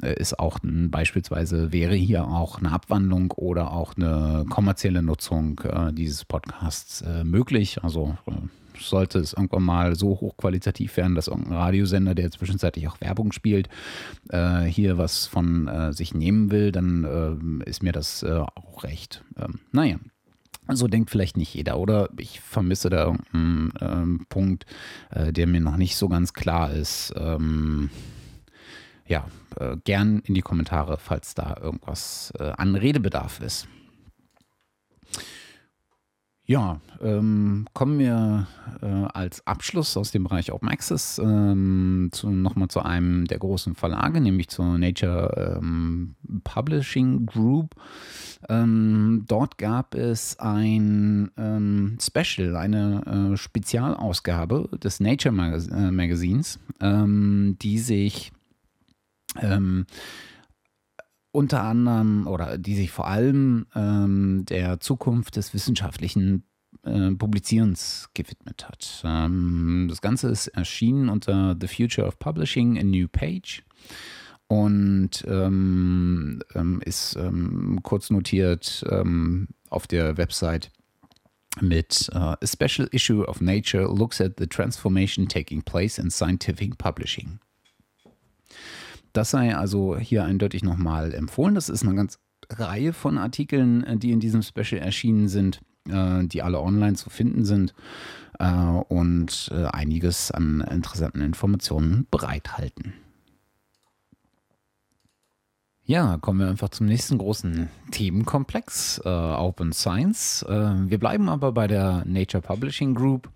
[0.01, 5.93] ist auch ein, beispielsweise wäre hier auch eine Abwandlung oder auch eine kommerzielle Nutzung äh,
[5.93, 7.83] dieses Podcasts äh, möglich.
[7.83, 8.31] Also äh,
[8.81, 13.69] sollte es irgendwann mal so hochqualitativ werden, dass irgendein Radiosender, der zwischenzeitlich auch Werbung spielt,
[14.29, 19.23] äh, hier was von äh, sich nehmen will, dann äh, ist mir das auch recht.
[19.37, 19.97] Ähm, naja.
[20.71, 24.67] So denkt vielleicht nicht jeder, oder ich vermisse da irgendeinen ähm, Punkt,
[25.11, 27.11] der mir noch nicht so ganz klar ist.
[27.17, 27.89] Ähm,
[29.07, 29.25] ja,
[29.83, 33.67] gern in die Kommentare, falls da irgendwas an Redebedarf ist.
[36.49, 38.47] Ja, ähm, kommen wir
[38.81, 43.75] äh, als Abschluss aus dem Bereich Open Access ähm, zu, nochmal zu einem der großen
[43.75, 47.75] Verlage, nämlich zur Nature ähm, Publishing Group.
[48.49, 56.57] Ähm, dort gab es ein ähm, Special, eine äh, Spezialausgabe des Nature Magaz äh, Magazins,
[56.81, 58.31] ähm, die sich
[61.31, 66.43] unter anderem oder die sich vor allem ähm, der Zukunft des wissenschaftlichen
[66.83, 69.03] äh, Publizierens gewidmet hat.
[69.03, 73.63] Ähm, das Ganze ist erschienen unter The Future of Publishing, a New Page
[74.47, 77.17] und ähm, ähm ist
[77.83, 78.83] kurz notiert
[79.69, 80.71] auf der Website
[81.61, 86.77] mit uh, A Special Issue of Nature looks at the transformation taking place in scientific
[86.77, 87.39] publishing.
[89.13, 91.55] Das sei also hier eindeutig nochmal empfohlen.
[91.55, 92.19] Das ist eine ganz
[92.49, 97.09] Reihe von Artikeln, äh, die in diesem Special erschienen sind, äh, die alle online zu
[97.09, 97.73] finden sind
[98.39, 102.93] äh, und einiges an interessanten Informationen bereithalten.
[105.89, 110.43] Ja, kommen wir einfach zum nächsten großen Themenkomplex, äh, Open Science.
[110.43, 113.27] Äh, wir bleiben aber bei der Nature Publishing Group.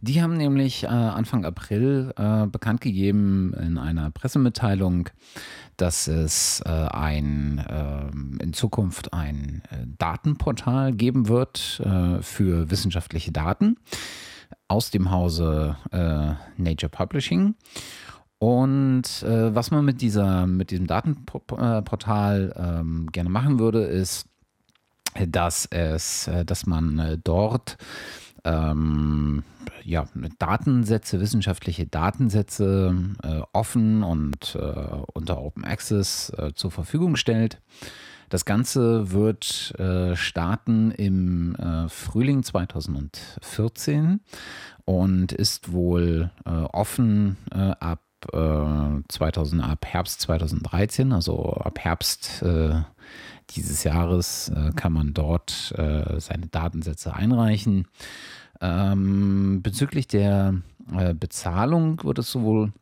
[0.00, 5.08] Die haben nämlich äh, Anfang April äh, bekannt gegeben in einer Pressemitteilung,
[5.76, 11.58] dass es äh, ein, ähm, in Zukunft ein äh, Datenportal geben wird
[12.20, 13.76] für wissenschaftliche Daten
[14.68, 15.76] aus dem Hause
[16.56, 17.54] Nature Publishing.
[18.38, 24.28] Und äh, was man mit dieser, mit diesem Datenportal ähm, gerne machen würde, ist,
[25.26, 27.78] dass es, äh, dass man äh, dort
[28.46, 29.42] ähm,
[29.84, 30.06] ja,
[30.38, 37.60] Datensätze, wissenschaftliche Datensätze äh, offen und äh, unter Open Access äh, zur Verfügung stellt.
[38.28, 44.20] Das Ganze wird äh, starten im äh, Frühling 2014
[44.84, 48.00] und ist wohl äh, offen ab
[49.08, 52.42] 2000, ab Herbst 2013, also ab Herbst
[53.50, 55.74] dieses Jahres kann man dort
[56.18, 57.86] seine Datensätze einreichen.
[58.60, 60.54] Ähm, bezüglich der
[60.92, 62.72] äh, Bezahlung wird es sowohl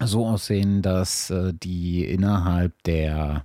[0.00, 3.44] so aussehen, dass äh, die innerhalb der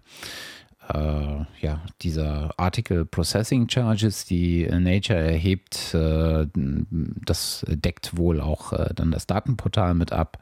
[0.89, 8.89] äh, ja, dieser Article Processing Charges, die Nature erhebt, äh, das deckt wohl auch äh,
[8.93, 10.39] dann das Datenportal mit ab.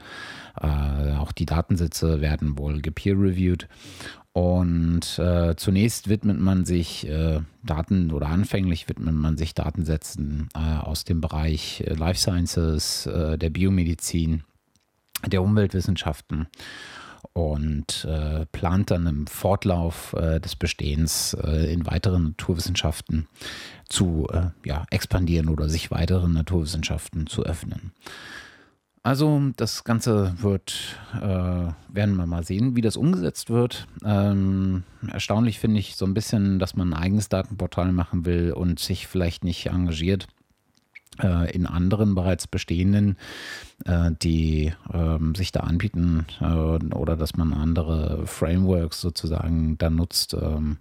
[0.59, 3.67] Äh, auch die Datensätze werden wohl gepeer-reviewed
[4.33, 10.77] und äh, zunächst widmet man sich äh, Daten oder anfänglich widmet man sich Datensätzen äh,
[10.79, 14.43] aus dem Bereich äh, Life Sciences, äh, der Biomedizin,
[15.25, 16.47] der Umweltwissenschaften.
[17.33, 23.27] und äh, plant dann im Fortlauf des Bestehens in weiteren Naturwissenschaften
[23.87, 24.27] zu
[24.65, 27.93] ja, expandieren oder sich weiteren Naturwissenschaften zu öffnen.
[29.03, 33.87] Also das Ganze wird, äh, werden wir mal sehen, wie das umgesetzt wird.
[34.05, 38.79] Ähm, erstaunlich finde ich so ein bisschen, dass man ein eigenes Datenportal machen will und
[38.79, 40.27] sich vielleicht nicht engagiert
[41.19, 43.17] äh, in anderen bereits bestehenden,
[44.21, 50.33] die ähm, sich da anbieten äh, oder dass man andere Frameworks sozusagen da nutzt.
[50.33, 50.77] Ähm,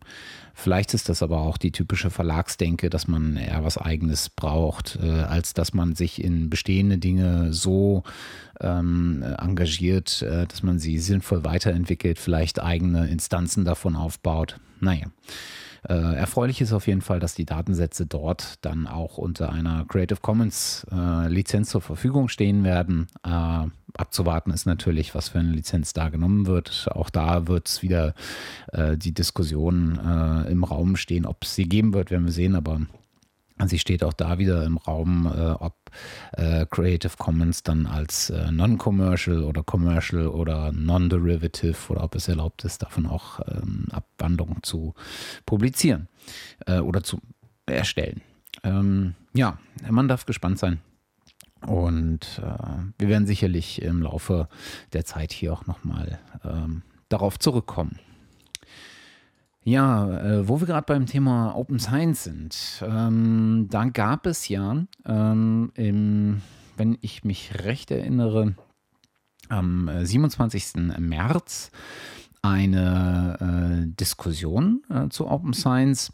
[0.55, 5.55] vielleicht ist das aber auch die typische Verlagsdenke, dass man eher was eigenes braucht, als
[5.55, 8.03] dass man sich in bestehende Dinge so
[8.61, 14.61] ähm, engagiert, dass man sie sinnvoll weiterentwickelt, vielleicht eigene Instanzen davon aufbaut.
[14.81, 15.07] Naja.
[15.89, 20.21] Äh, erfreulich ist auf jeden Fall, dass die Datensätze dort dann auch unter einer Creative
[20.21, 22.90] Commons äh, Lizenz zur Verfügung stehen werden.
[23.23, 26.89] Äh, abzuwarten ist natürlich, was für eine Lizenz da genommen wird.
[26.93, 28.15] Auch da wird es wieder
[28.73, 32.55] äh, die Diskussion äh, im Raum stehen, ob es sie geben wird, werden wir sehen,
[32.55, 32.81] aber
[33.67, 35.75] Sie steht auch da wieder im Raum, äh, ob
[36.33, 42.65] äh, Creative Commons dann als äh, Non-Commercial oder Commercial oder Non-Derivative oder ob es erlaubt
[42.65, 44.95] ist, davon auch ähm, Abwandlungen zu
[45.47, 46.09] publizieren
[46.67, 47.21] oder zu
[47.67, 48.21] erstellen.
[48.63, 50.81] Ähm, ja, man darf gespannt sein.
[51.67, 54.49] Und äh, wir werden sicherlich im Laufe
[54.93, 57.99] der Zeit hier auch nochmal ähm, darauf zurückkommen.
[59.63, 64.85] Ja, äh, wo wir gerade beim Thema Open Science sind, ähm, da gab es ja,
[65.05, 66.41] ähm, im,
[66.77, 68.55] wenn ich mich recht erinnere,
[69.51, 70.77] am 27.
[70.77, 71.71] Äh, März
[72.43, 76.11] eine äh, Diskussion äh, zu Open Science.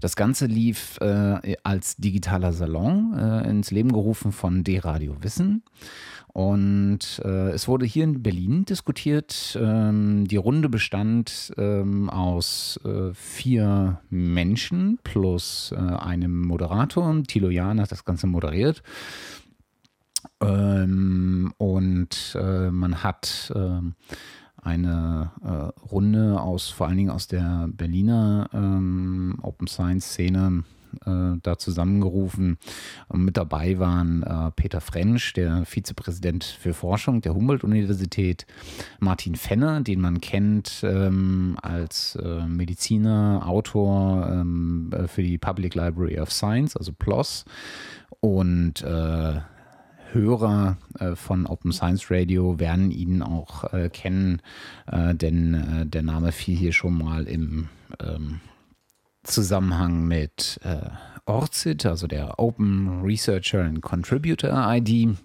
[0.00, 5.62] Das Ganze lief äh, als digitaler Salon äh, ins Leben gerufen von D-Radio Wissen.
[6.28, 9.58] Und äh, es wurde hier in Berlin diskutiert.
[9.60, 17.22] Ähm, die Runde bestand ähm, aus äh, vier Menschen plus einem Moderator.
[17.24, 18.82] Thilo Jahn hat das Ganze moderiert.
[20.40, 23.94] Ähm, und man hat ähm,
[24.62, 30.64] eine äh, Runde aus, vor allen Dingen aus der Berliner ähm, Open Science Szene
[31.04, 32.58] äh, da zusammengerufen.
[33.08, 38.46] Und mit dabei waren äh, Peter Frensch, der Vizepräsident für Forschung der Humboldt-Universität,
[38.98, 45.74] Martin Fenner, den man kennt ähm, als äh, Mediziner, Autor ähm, äh, für die Public
[45.74, 47.44] Library of Science, also PLOS,
[48.20, 48.84] und
[50.12, 54.42] Hörer äh, von Open Science Radio werden ihn auch äh, kennen,
[54.86, 57.68] äh, denn der Name fiel hier schon mal im
[58.00, 58.40] ähm,
[59.24, 60.90] Zusammenhang mit äh,
[61.26, 65.16] ORCID, also der Open Researcher and Contributor ID,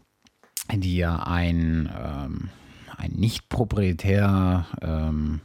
[0.74, 2.50] die ja ein, ähm,
[2.98, 5.42] ein nicht proprietär ähm,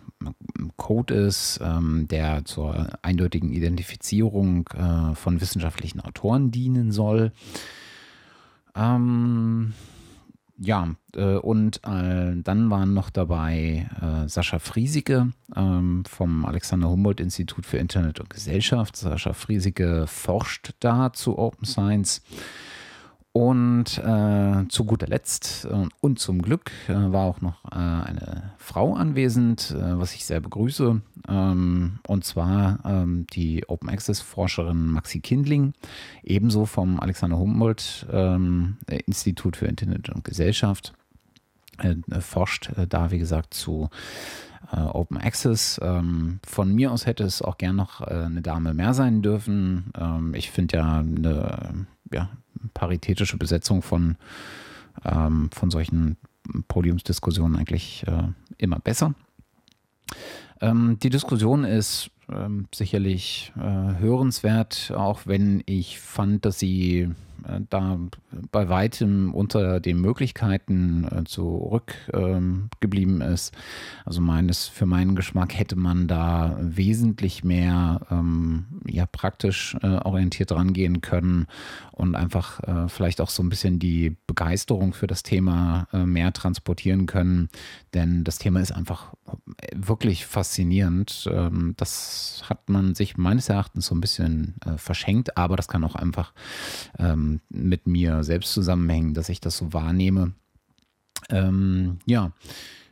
[0.77, 7.33] Code ist, ähm, der zur eindeutigen Identifizierung äh, von wissenschaftlichen Autoren dienen soll.
[8.79, 9.73] Ähm,
[10.57, 17.21] ja, äh, und äh, dann waren noch dabei äh, Sascha Friesige ähm, vom Alexander Humboldt
[17.21, 18.97] Institut für Internet und Gesellschaft.
[18.97, 22.23] Sascha Friesige forscht da zu Open Science.
[23.33, 28.53] Und äh, zu guter Letzt äh, und zum Glück äh, war auch noch äh, eine
[28.57, 31.01] Frau anwesend, äh, was ich sehr begrüße.
[31.29, 35.75] Ähm, und zwar ähm, die Open Access Forscherin Maxi Kindling,
[36.25, 40.95] ebenso vom Alexander Humboldt ähm, Institut für Internet und Gesellschaft.
[41.79, 43.89] Äh, forscht da, wie gesagt, zu
[44.73, 45.81] Open Access.
[45.83, 49.93] Ähm, von mir aus hätte es auch gern noch eine Dame mehr sein dürfen.
[49.97, 52.31] Ähm, ich finde ja eine ja,
[52.75, 54.17] paritätische Besetzung von,
[55.05, 56.17] ähm, von solchen
[56.69, 59.15] Podiumsdiskussionen eigentlich äh, immer besser.
[60.61, 63.61] Ähm, die Diskussion ist ähm, sicherlich äh,
[63.99, 67.11] hörenswert, auch wenn ich fand, dass sie
[67.71, 67.99] da
[68.51, 73.55] bei weitem unter den Möglichkeiten äh, zurückgeblieben ähm, ist.
[74.05, 80.53] Also meines, für meinen Geschmack hätte man da wesentlich mehr ähm, ja, praktisch äh, orientiert
[80.53, 81.47] rangehen können
[81.93, 86.33] und einfach äh, vielleicht auch so ein bisschen die Begeisterung für das Thema äh, mehr
[86.33, 87.49] transportieren können.
[87.93, 89.13] Denn das Thema ist einfach
[89.75, 91.29] wirklich faszinierend.
[91.31, 95.85] Ähm, das hat man sich meines Erachtens so ein bisschen äh, verschenkt, aber das kann
[95.85, 96.33] auch einfach
[96.99, 100.33] ähm, mit mir selbst zusammenhängen, dass ich das so wahrnehme.
[101.31, 102.33] Ähm, ja,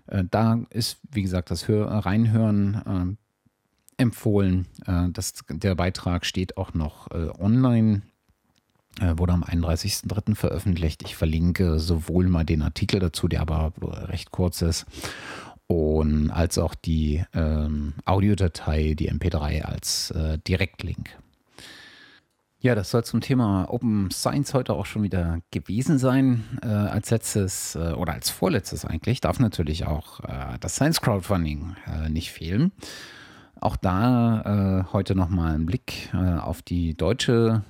[0.07, 3.17] äh, da ist, wie gesagt, das Hör Reinhören
[3.99, 4.67] äh, empfohlen.
[4.87, 8.03] Äh, das, der Beitrag steht auch noch äh, online
[9.01, 10.35] äh, wurde am 31.03.
[10.35, 11.03] veröffentlicht.
[11.03, 13.73] Ich verlinke sowohl mal den Artikel dazu, der aber
[14.09, 14.87] recht kurz ist,
[15.67, 21.11] und als auch die ähm, Audiodatei, die MP3 als äh, Direktlink.
[22.67, 26.43] Ja, das soll zum Thema Open Science heute auch schon wieder gewesen sein.
[26.63, 31.77] Äh, als letztes äh, oder als vorletztes eigentlich darf natürlich auch äh, das Science Crowdfunding
[31.87, 32.73] äh, nicht fehlen.
[33.61, 37.63] Auch da äh, heute nochmal ein Blick äh, auf die deutsche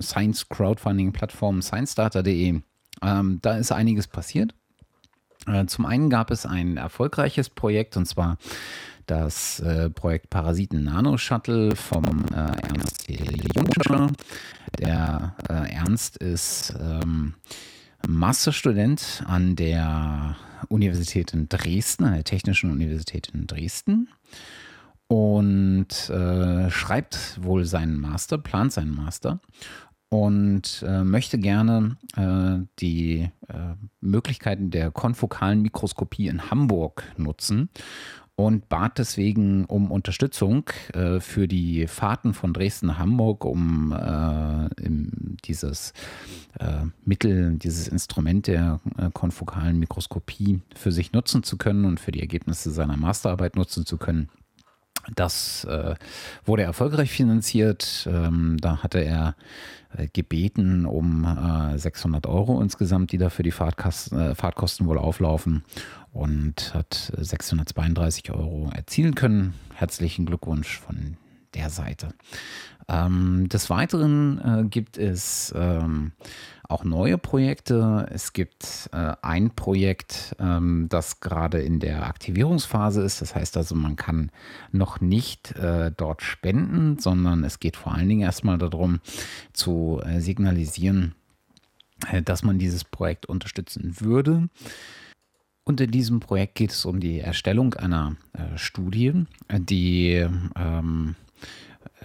[0.00, 2.62] Science Crowdfunding Plattform sciencedata.de.
[3.02, 4.54] Ähm, da ist einiges passiert.
[5.68, 8.38] zum einen gab es ein erfolgreiches Projekt und zwar
[9.06, 14.10] das äh, Projekt Parasiten Nano Shuttle vom äh, Ernst Jungscher.
[14.78, 17.34] Der äh, Ernst ist ähm,
[18.06, 20.36] Masterstudent an der
[20.68, 24.08] Universität in Dresden, an der Technischen Universität in Dresden
[25.08, 29.40] und äh, schreibt wohl seinen Master, plant seinen Master
[30.08, 37.70] und äh, möchte gerne äh, die äh, Möglichkeiten der konfokalen Mikroskopie in Hamburg nutzen
[38.46, 44.68] und bat deswegen um Unterstützung äh, für die Fahrten von Dresden nach Hamburg, um äh,
[45.44, 45.92] dieses
[46.58, 52.12] äh, Mittel, dieses Instrument der äh, konfokalen Mikroskopie für sich nutzen zu können und für
[52.12, 54.28] die Ergebnisse seiner Masterarbeit nutzen zu können.
[55.14, 55.94] Das äh,
[56.44, 58.08] wurde erfolgreich finanziert.
[58.10, 59.34] Ähm, da hatte er
[59.96, 61.26] äh, gebeten um
[61.76, 65.64] 600 Euro insgesamt, die da für die Fahrtkosten wohl auflaufen
[66.12, 69.54] und hat 632 Euro erzielen können.
[69.74, 71.16] Herzlichen Glückwunsch von
[71.54, 72.08] der Seite.
[72.88, 76.12] Ähm, des Weiteren äh, gibt es ähm,
[76.70, 78.08] auch neue Projekte.
[78.10, 83.20] Es gibt äh, ein Projekt, ähm, das gerade in der Aktivierungsphase ist.
[83.20, 84.30] Das heißt also, man kann
[84.72, 89.00] noch nicht äh, dort spenden, sondern es geht vor allen Dingen erstmal darum
[89.52, 91.14] zu äh, signalisieren,
[92.10, 94.48] äh, dass man dieses Projekt unterstützen würde.
[95.64, 100.26] Und in diesem Projekt geht es um die Erstellung einer äh, Studie, die,
[100.56, 101.14] ähm,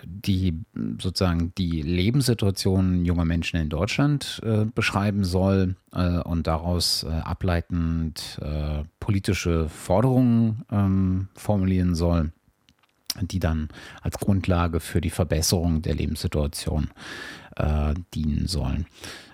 [0.04, 0.54] die
[1.00, 8.40] sozusagen die Lebenssituation junger Menschen in Deutschland äh, beschreiben soll äh, und daraus äh, ableitend
[8.42, 12.32] äh, politische Forderungen ähm, formulieren soll,
[13.22, 13.70] die dann
[14.02, 16.90] als Grundlage für die Verbesserung der Lebenssituation
[17.56, 18.86] äh, dienen sollen.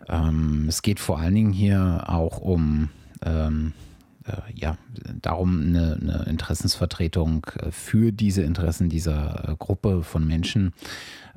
[0.07, 2.89] Ähm, es geht vor allen Dingen hier auch um
[3.23, 3.90] ähm, äh,
[4.53, 4.77] ja,
[5.21, 10.73] darum eine, eine, Interessensvertretung äh, für diese Interessen dieser äh, Gruppe von Menschen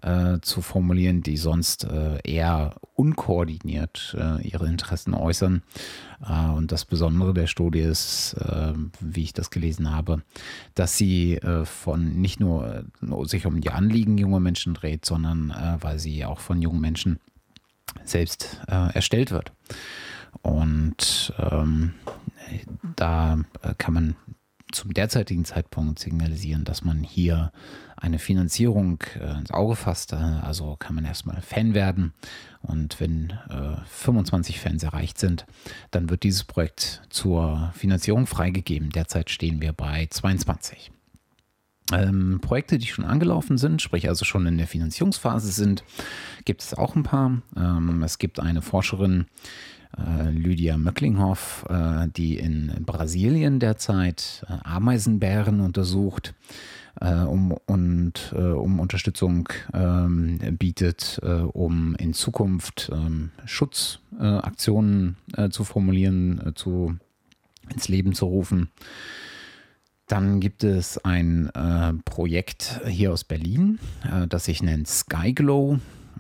[0.05, 5.63] äh, zu formulieren, die sonst äh, eher unkoordiniert äh, ihre Interessen äußern.
[6.57, 8.37] und das Besondere der Studie ist,
[9.01, 10.23] wie ich das gelesen habe,
[10.75, 12.85] dass sie von nicht nur
[13.25, 17.19] sich um die Anliegen junger Menschen dreht, sondern weil sie auch von jungen Menschen
[18.05, 19.53] selbst erstellt wird.
[20.43, 21.95] Und ähm,
[22.97, 24.17] da äh, kann man
[24.73, 27.53] zum derzeitigen Zeitpunkt signalisieren, dass man hier
[27.97, 30.13] eine Finanzierung äh, ins Auge fasst.
[30.13, 32.13] Also kann man erstmal Fan werden.
[32.61, 35.47] Und wenn äh, 25 Fans erreicht sind,
[35.91, 38.91] dann wird dieses Projekt zur Finanzierung freigegeben.
[38.91, 40.91] Derzeit stehen wir bei 22.
[41.93, 45.85] Ähm, Projekte, die schon angelaufen sind, sprich also schon in der Finanzierungsphase sind,
[46.47, 47.43] gibt es auch ein paar.
[47.57, 49.27] Ähm, es gibt eine Forscherin, äh,
[50.31, 56.35] Lydia Möcklinghoff, äh, die in Brasilien derzeit äh, Ameisenbären untersucht
[57.01, 61.21] um, und um Unterstützung ähm, bietet,
[61.53, 65.17] um in Zukunft ähm, Schutzaktionen
[65.51, 66.95] zu formulieren, zu,
[67.69, 68.69] ins Leben zu rufen.
[70.07, 75.79] Dann gibt es ein äh, Projekt hier aus Berlin, äh, das sich nennt Skyglow äh,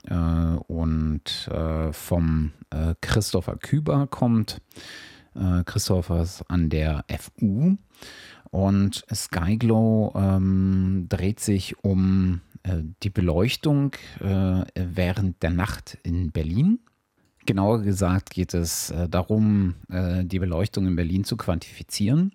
[0.08, 1.50] und
[1.92, 4.60] vom äh, Christopher Küber kommt.
[5.34, 7.76] Äh, Christopher ist an der FU
[8.50, 16.80] und Skyglow ähm, dreht sich um äh, die Beleuchtung äh, während der Nacht in Berlin.
[17.46, 22.32] Genauer gesagt geht es äh, darum, äh, die Beleuchtung in Berlin zu quantifizieren.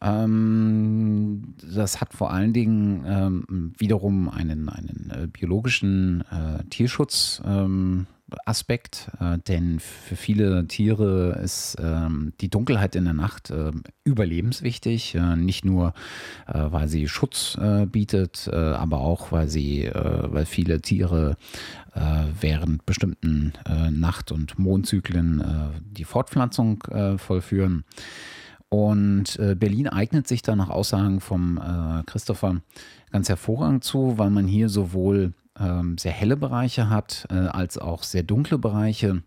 [0.00, 6.24] Ähm, das hat vor allen Dingen ähm, wiederum einen, einen biologischen
[6.70, 8.06] Tierschutz ähm,
[8.44, 13.70] Aspekt, äh, denn für viele Tiere ist ähm, die Dunkelheit in der Nacht äh,
[14.02, 15.94] überlebenswichtig, äh, nicht nur
[16.48, 21.36] äh, weil sie Schutz äh, bietet, äh, aber auch weil sie, weil viele Tiere
[22.40, 23.54] während bestimmten
[23.90, 25.42] Nacht- und Mondzyklen
[25.80, 26.84] die Fortpflanzung
[27.16, 27.84] vollführen.
[28.68, 31.60] Und Berlin eignet sich da nach Aussagen vom
[32.06, 32.62] Christopher
[33.12, 38.02] ganz hervorragend zu, weil man hier sowohl ähm, sehr helle Bereiche hat, äh, als auch
[38.02, 39.22] sehr dunkle Bereiche.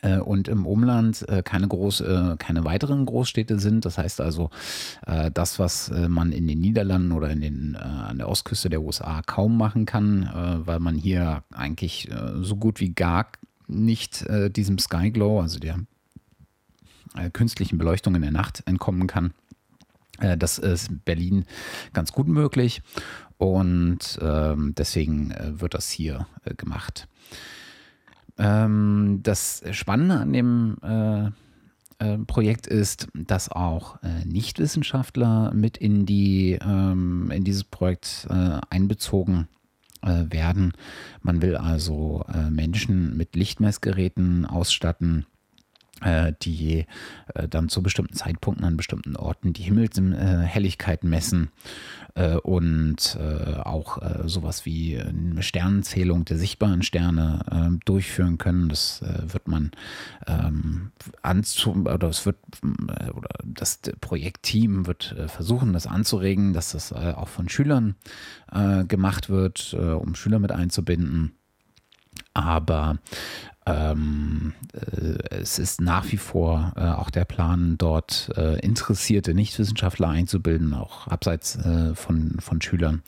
[0.00, 3.84] äh, und im Umland äh, keine, groß, äh, keine weiteren Großstädte sind.
[3.84, 4.50] Das heißt also,
[5.34, 9.56] das, was man in den Niederlanden oder in den, an der Ostküste der USA kaum
[9.56, 12.08] machen kann, weil man hier eigentlich
[12.40, 13.26] so gut wie gar
[13.66, 15.80] nicht diesem Sky Glow, also der
[17.32, 19.32] künstlichen Beleuchtung in der Nacht entkommen kann.
[20.38, 21.44] Das ist in Berlin
[21.92, 22.82] ganz gut möglich
[23.36, 27.06] und ähm, deswegen wird das hier gemacht.
[28.38, 31.30] Ähm, das Spannende an dem äh,
[31.98, 38.60] äh, Projekt ist, dass auch äh, Nichtwissenschaftler mit in, die, ähm, in dieses Projekt äh,
[38.70, 39.48] einbezogen
[40.02, 40.72] äh, werden.
[41.22, 45.37] Man will also äh, Menschen mit Lichtmessgeräten ausstatten äh,
[46.42, 46.86] die
[47.34, 51.50] äh, dann zu bestimmten Zeitpunkten an bestimmten Orten die Himmelshelligkeit messen
[52.14, 53.18] äh, und
[53.64, 58.68] auch sowas wie eine Sternenzählung der sichtbaren Sterne durchführen können.
[58.68, 59.70] Das wird man
[60.26, 60.92] ähm,
[61.24, 67.96] oder es wird oder das Projektteam wird versuchen, das anzuregen, dass das auch von Schülern
[68.86, 71.37] gemacht wird, um Schüler mit einzubinden.
[72.34, 72.98] Aber
[73.68, 80.08] ähm, äh, es ist nach wie vor äh, auch der Plan, dort äh, interessierte Nichtwissenschaftler
[80.08, 83.02] einzubilden, auch abseits äh, von, von Schülern,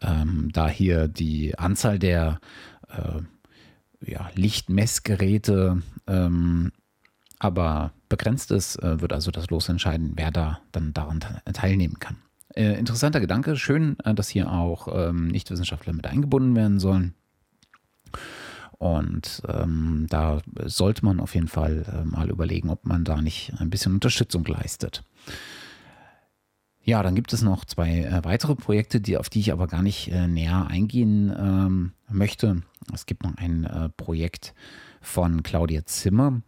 [0.00, 2.40] ähm, da hier die Anzahl der
[2.88, 3.20] äh,
[4.10, 6.72] ja, Lichtmessgeräte ähm,
[7.38, 11.20] aber begrenzt ist, äh, wird also das Los entscheiden, wer da dann daran
[11.52, 12.16] teilnehmen kann.
[12.54, 17.14] interessanter Gedanke, schön, dass hier auch ähm, Nichtwissenschaftler mit eingebunden werden sollen.
[18.78, 23.52] Und ähm, da sollte man auf jeden Fall äh, mal überlegen, ob man da nicht
[23.58, 25.02] ein bisschen Unterstützung leistet.
[26.88, 29.82] Ja, dann gibt es noch zwei äh, weitere Projekte, die, auf die ich aber gar
[29.82, 32.62] nicht äh, näher eingehen ähm, möchte.
[32.94, 34.54] Es gibt noch ein äh, Projekt
[35.00, 36.40] von Claudia Zimmer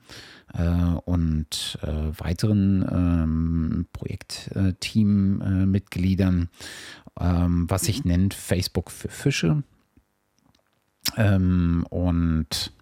[0.55, 6.49] äh, und äh, weiteren ähm, Projektteammitgliedern,
[7.21, 9.63] ähm, was sich nennt Facebook für Fische.
[11.17, 12.73] Ähm, und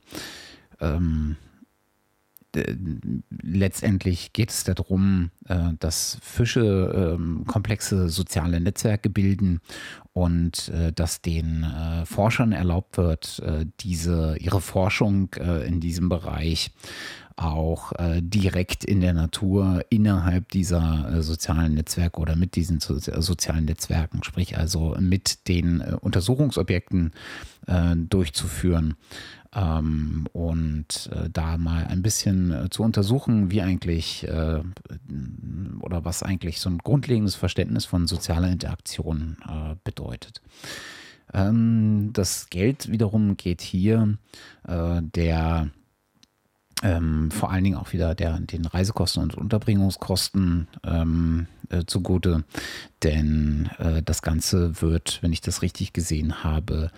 [0.80, 1.36] ähm,
[3.42, 9.60] letztendlich geht es darum, äh, dass Fische ähm, komplexe soziale Netzwerke bilden
[10.12, 16.08] und äh, dass den äh, Forschern erlaubt wird, äh, diese, ihre Forschung äh, in diesem
[16.08, 16.70] Bereich
[17.38, 22.96] auch äh, direkt in der Natur innerhalb dieser äh, sozialen Netzwerke oder mit diesen so,
[22.96, 27.12] äh, sozialen Netzwerken, sprich also mit den äh, Untersuchungsobjekten
[27.66, 28.94] äh, durchzuführen
[29.54, 34.26] ähm, und äh, da mal ein bisschen zu untersuchen, wie eigentlich
[35.80, 39.36] oder was eigentlich so ein grundlegendes Verständnis von sozialer Interaktion
[39.84, 40.42] bedeutet.
[41.32, 44.18] Ähm, das Geld wiederum geht hier
[44.66, 45.70] der
[46.82, 52.44] ähm, vor allen Dingen auch wieder der, den Reisekosten und Unterbringungskosten ähm, äh, zugute.
[53.02, 56.90] Denn äh, das Ganze wird, wenn ich das richtig gesehen habe,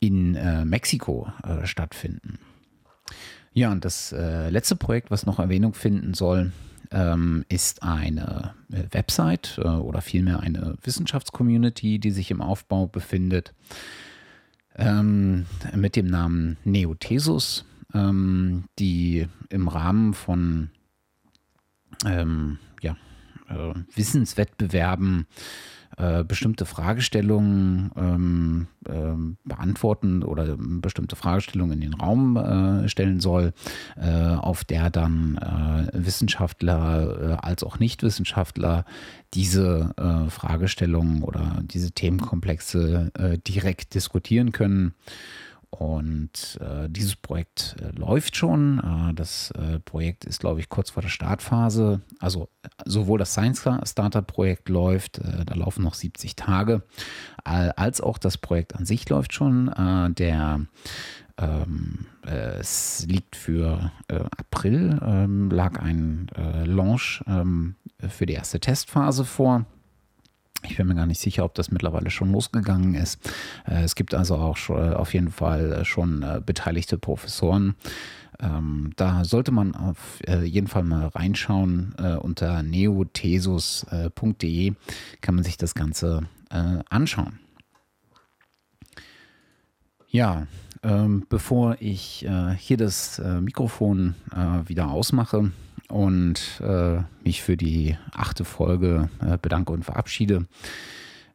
[0.00, 2.38] in äh, Mexiko äh, stattfinden.
[3.52, 6.52] Ja, und das äh, letzte Projekt, was noch Erwähnung finden soll,
[6.90, 13.54] ähm, ist eine äh, Website oder vielmehr eine Wissenschaftscommunity, die sich im Aufbau befindet,
[14.76, 17.64] ähm, mit dem Namen Neothesus
[17.96, 20.70] ähm, die im Rahmen von
[22.04, 22.96] ähm, ja,
[23.48, 25.26] äh, Wissenswettbewerben
[25.96, 33.54] äh, bestimmte Fragestellungen ähm, äh, beantworten oder bestimmte Fragestellungen in den Raum äh, stellen soll,
[33.96, 38.84] äh, auf der dann äh, Wissenschaftler als auch Nichtwissenschaftler
[39.32, 39.94] diese
[40.28, 43.10] Fragestellungen oder diese Themenkomplexe
[43.46, 44.94] direkt diskutieren können.
[45.78, 48.78] Und äh, dieses Projekt äh, läuft schon.
[48.78, 52.00] Äh, das äh, Projekt ist, glaube ich, kurz vor der Startphase.
[52.18, 52.48] Also
[52.84, 56.82] sowohl das Science Starter Projekt läuft, äh, da laufen noch 70 Tage,
[57.44, 59.68] als auch das Projekt an sich läuft schon.
[59.68, 60.60] Äh, der
[61.38, 66.28] ähm, es liegt für April, ähm, lag ein
[66.64, 67.76] Launch ähm,
[68.08, 69.66] für die erste Testphase vor.
[70.68, 73.18] Ich bin mir gar nicht sicher, ob das mittlerweile schon losgegangen ist.
[73.66, 77.74] Äh, es gibt also auch äh, auf jeden Fall äh, schon beteiligte Professoren.
[78.38, 81.94] Ähm, da sollte man auf jeden Fall mal reinschauen.
[82.20, 84.74] unter neothesus.de
[85.22, 86.26] kann man sich das Ganze
[86.90, 87.38] anschauen.
[90.08, 90.46] Ja,
[90.82, 92.26] ähm, bevor ich
[92.58, 94.14] hier das Mikrofon
[94.66, 95.50] wieder ausmache,
[95.88, 100.46] und äh, mich für die achte Folge äh, bedanke und verabschiede,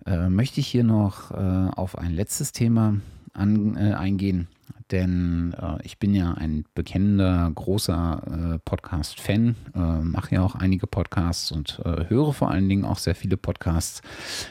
[0.05, 2.95] äh, möchte ich hier noch äh, auf ein letztes Thema
[3.33, 4.47] an, äh, eingehen.
[4.91, 9.55] denn äh, ich bin ja ein bekennender, großer Podcast-Fan,
[10.03, 11.79] mache ja auch einige Podcasts und
[12.09, 14.01] höre vor allen Dingen auch sehr viele Podcasts.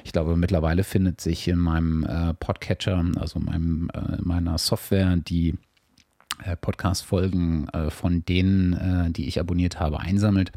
[0.05, 2.07] Ich glaube, mittlerweile findet sich in meinem
[2.41, 5.59] Podcatcher, also meinem, meiner Software, die
[6.61, 10.53] Podcast-Folgen von denen, die ich abonniert habe, einsammelt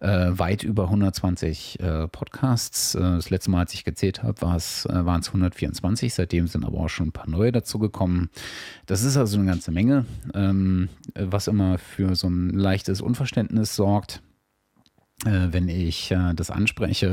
[0.00, 2.94] äh, weit über 120 äh, Podcasts.
[2.94, 6.14] Äh, das letzte Mal, als ich gezählt habe, waren es 124.
[6.14, 8.30] Seitdem sind aber auch schon ein paar neue dazugekommen.
[8.86, 14.22] Das ist also eine ganze Menge, ähm, was immer für so ein leichtes Unverständnis sorgt.
[15.24, 17.06] Äh, wenn ich äh, das anspreche,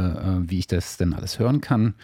[0.43, 1.95] äh, wie ich das denn alles hören kann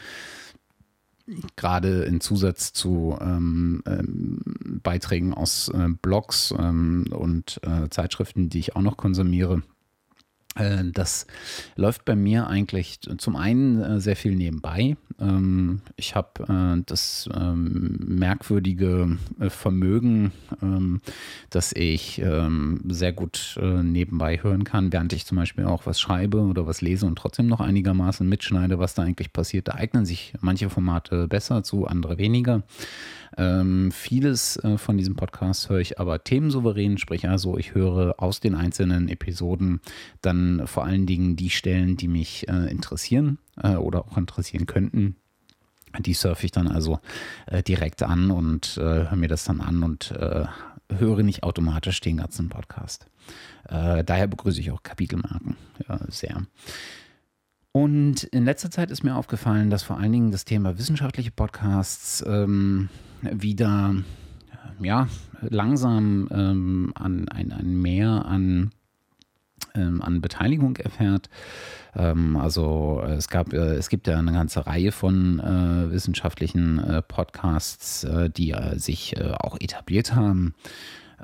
[1.55, 4.39] gerade in Zusatz zu ähm, ähm,
[4.84, 9.61] Beiträgen aus äh, Blogs ähm, und äh, Zeitschriften, die ich auch noch konsumiere,
[10.56, 11.28] das
[11.78, 14.97] läuft bei mir eigentlich zum einen äh, sehr viel nebenbei.
[15.18, 21.02] Ähm, ich habe äh, das ähm, merkwürdige Vermögen, ähm,
[21.49, 22.22] dass ich
[22.88, 27.06] sehr gut nebenbei hören kann, während ich zum Beispiel auch was schreibe oder was lese
[27.06, 29.68] und trotzdem noch einigermaßen mitschneide, was da eigentlich passiert.
[29.68, 32.64] Da eignen sich manche Formate besser zu, andere weniger.
[33.38, 38.40] Ähm, vieles äh, von diesem Podcast höre ich aber themensouverän, sprich also ich höre aus
[38.40, 39.80] den einzelnen Episoden
[40.22, 45.16] dann vor allen Dingen die Stellen, die mich äh, interessieren äh, oder auch interessieren könnten.
[46.00, 47.00] Die surfe ich dann also
[47.48, 50.46] äh, direkt an und äh, höre mir das dann an und äh,
[50.90, 53.08] höre nicht automatisch den ganzen Podcast.
[53.70, 55.56] daher begrüße ich auch Kapitelmarken
[56.10, 56.44] sehr.
[57.72, 62.22] Und in letzter Zeit ist mir aufgefallen, dass vor allen Dingen das Thema wissenschaftliche Podcasts
[62.28, 62.90] ähm,
[63.22, 63.95] wieder
[64.82, 65.07] ja,
[65.41, 68.72] langsam ähm, an ein, ein Mehr an,
[69.76, 71.30] ähm, an Beteiligung erfährt.
[71.95, 77.01] Ähm, also es gab, äh, es gibt ja eine ganze Reihe von äh, wissenschaftlichen äh,
[77.01, 80.53] Podcasts, äh, die äh, sich äh, auch etabliert haben.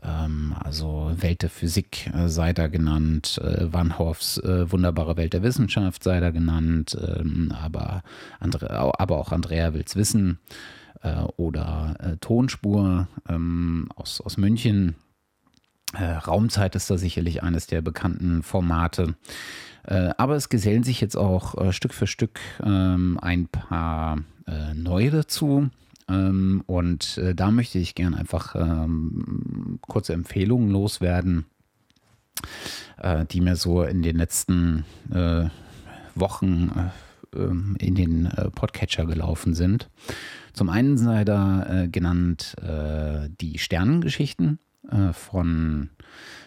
[0.04, 6.20] Ähm, also Welt der Physik sei da genannt, Van Hoffs wunderbare Welt der Wissenschaft sei
[6.20, 6.98] da genannt,
[7.52, 8.04] aber,
[8.40, 10.40] Andre, aber auch Andrea will's wissen
[11.02, 14.96] äh, oder äh, Tonspur ähm, aus, aus München.
[15.94, 19.16] Äh, Raumzeit ist da sicherlich eines der bekannten Formate.
[19.88, 24.74] Äh, aber es gesellen sich jetzt auch äh, Stück für Stück ähm, ein paar äh,
[24.74, 25.70] neue dazu.
[26.10, 31.46] Ähm, und da möchte ich gerne einfach ähm, kurze Empfehlungen loswerden,
[33.32, 34.86] die mir so in den letzten
[36.16, 36.72] Wochen
[37.36, 39.90] ähm, in den Podcatcher gelaufen sind.
[40.58, 44.58] Zum einen sei da äh, genannt äh, die Sternengeschichten
[44.90, 45.92] äh, von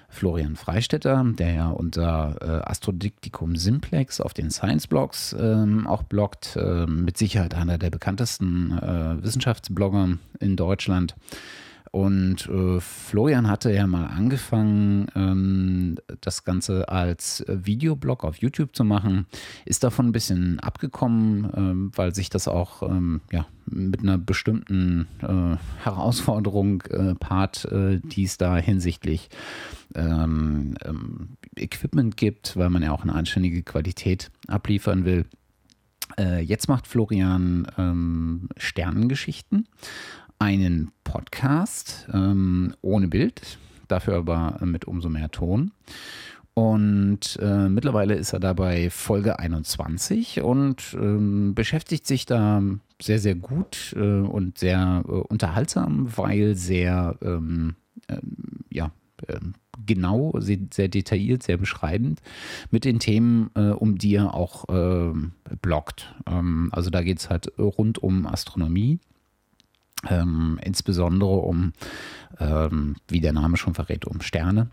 [0.08, 6.58] Florian Freistetter, der ja unter äh, Astrodiktikum Simplex auf den Science-Blogs ähm, auch bloggt.
[6.60, 11.14] Ähm, mit Sicherheit einer der bekanntesten äh, Wissenschaftsblogger in Deutschland.
[11.92, 18.84] Und äh, Florian hatte ja mal angefangen, ähm, das Ganze als Videoblog auf YouTube zu
[18.84, 19.26] machen,
[19.64, 25.08] ist davon ein bisschen abgekommen, ähm, weil sich das auch ähm, ja, mit einer bestimmten
[25.20, 29.28] äh, Herausforderung äh, part, äh, die es da hinsichtlich
[29.96, 35.24] ähm, ähm, Equipment gibt, weil man ja auch eine anständige Qualität abliefern will.
[36.18, 39.66] Äh, jetzt macht Florian ähm, Sternengeschichten
[40.40, 45.70] einen Podcast ähm, ohne Bild, dafür aber mit umso mehr Ton.
[46.54, 52.60] Und äh, mittlerweile ist er dabei Folge 21 und ähm, beschäftigt sich da
[53.00, 57.76] sehr, sehr gut äh, und sehr äh, unterhaltsam, weil sehr, ähm,
[58.08, 58.90] ähm ja,
[59.28, 59.54] ähm,
[59.86, 62.20] genau, sehr, sehr, detailliert, sehr beschreibend
[62.70, 65.32] mit den Themen, äh, um die er auch ähm,
[65.62, 66.14] bloggt.
[66.26, 68.98] Ähm, also da geht es halt rund um Astronomie
[70.08, 71.72] ähm, insbesondere um,
[72.38, 74.70] ähm, wie der Name schon verrät, um Sterne,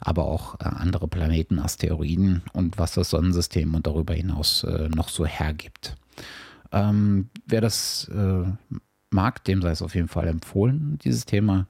[0.00, 5.08] aber auch äh, andere Planeten, Asteroiden und was das Sonnensystem und darüber hinaus äh, noch
[5.08, 5.96] so hergibt.
[6.72, 8.44] Ähm, wer das äh,
[9.10, 11.66] mag, dem sei es auf jeden Fall empfohlen, dieses Thema.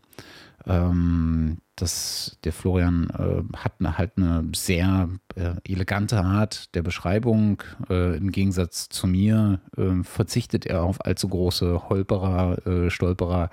[0.67, 7.63] Ähm, das, der Florian äh, hat eine, halt eine sehr äh, elegante Art der Beschreibung.
[7.91, 13.51] Äh, Im Gegensatz zu mir äh, verzichtet er auf allzu große Holperer, äh, Stolperer,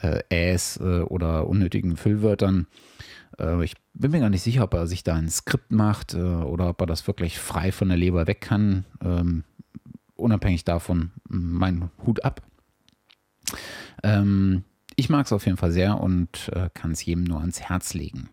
[0.00, 2.66] äh, Äs oder unnötigen Füllwörtern.
[3.62, 6.80] ich bin mir gar nicht sicher, ob er sich da ein Skript macht oder ob
[6.80, 8.84] er das wirklich frei von der Leber weg kann.
[9.02, 9.44] Ähm,
[10.14, 12.42] unabhängig davon, mein Hut ab.
[14.02, 14.64] Ähm,
[14.96, 17.94] ich mag es auf jeden Fall sehr und äh, kann es jedem nur ans Herz
[17.94, 18.30] legen.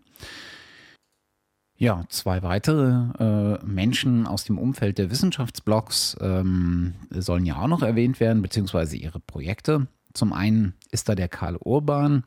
[1.75, 7.81] Ja, zwei weitere äh, Menschen aus dem Umfeld der Wissenschaftsblogs ähm, sollen ja auch noch
[7.81, 9.87] erwähnt werden, beziehungsweise ihre Projekte.
[10.13, 12.23] Zum einen ist da der Karl Urban,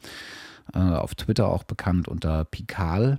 [0.74, 3.18] äh, auf Twitter auch bekannt unter Pikal,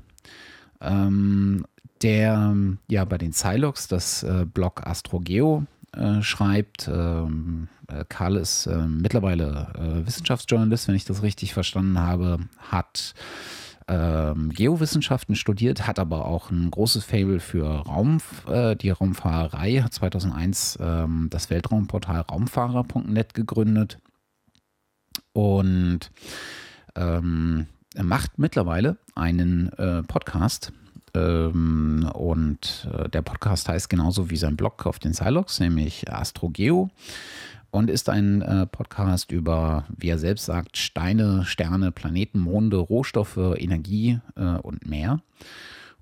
[0.82, 1.66] ähm,
[2.04, 2.56] der
[2.88, 6.88] ja bei den Silox das äh, Blog Astrogeo äh, schreibt.
[6.88, 13.14] Ähm, äh, Karl ist äh, mittlerweile äh, Wissenschaftsjournalist, wenn ich das richtig verstanden habe, hat
[13.88, 18.18] ähm, Geowissenschaften studiert, hat aber auch ein großes Fable für Raum,
[18.48, 24.00] äh, die Raumfahrerei, hat 2001 ähm, das Weltraumportal raumfahrer.net gegründet
[25.32, 26.12] und
[26.96, 27.68] ähm,
[28.02, 30.74] macht mittlerweile einen äh, Podcast.
[31.18, 36.90] Ähm, und äh, der Podcast heißt genauso wie sein Blog auf den Silox, nämlich AstroGeo
[37.72, 43.38] und ist ein äh, Podcast über, wie er selbst sagt, Steine, Sterne, Planeten, Monde, Rohstoffe,
[43.38, 45.22] Energie äh, und mehr.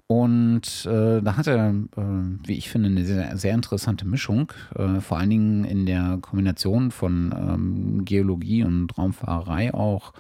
[0.08, 2.02] Und äh, da hat er, äh,
[2.44, 6.92] wie ich finde, eine sehr, sehr interessante Mischung, äh, vor allen Dingen in der Kombination
[6.92, 10.14] von ähm, Geologie und Raumfahrerei auch,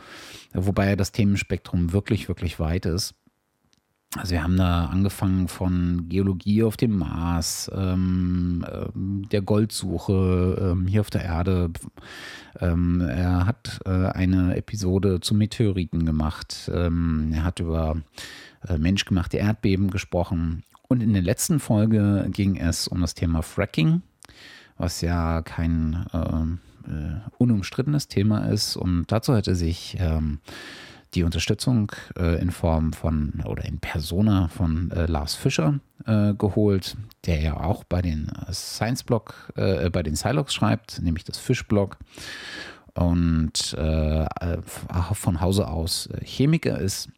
[0.53, 3.13] wobei das Themenspektrum wirklich, wirklich weit ist.
[4.17, 10.87] Also wir haben da angefangen von Geologie auf dem Mars, ähm, ähm, der Goldsuche ähm,
[10.87, 11.69] hier auf der Erde.
[12.61, 16.71] Ähm, er hat äh, eine Episode zu Meteoriten gemacht.
[16.73, 17.97] Ähm, er hat über
[18.67, 20.63] äh, menschgemachte Erdbeben gesprochen.
[20.87, 24.01] Und in der letzten Folge ging es um das Thema Fracking,
[24.77, 28.77] was ja kein äh, äh unumstrittenes Thema ist.
[28.77, 30.39] Und dazu er sich ähm,
[31.15, 36.97] die Unterstützung äh, in Form von oder in Persona von äh, Lars Fischer äh, geholt,
[37.25, 41.37] der ja auch bei den äh, Science Blog, äh, bei den Silox schreibt, nämlich das
[41.37, 41.97] Fischblog.
[42.93, 44.25] Und äh,
[45.13, 47.09] von Hause aus Chemiker ist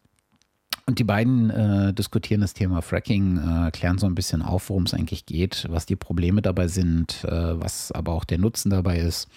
[0.88, 4.84] und die beiden äh, diskutieren das Thema Fracking, äh, klären so ein bisschen auf, worum
[4.84, 8.98] es eigentlich geht, was die Probleme dabei sind, äh, was aber auch der Nutzen dabei
[8.98, 9.28] ist.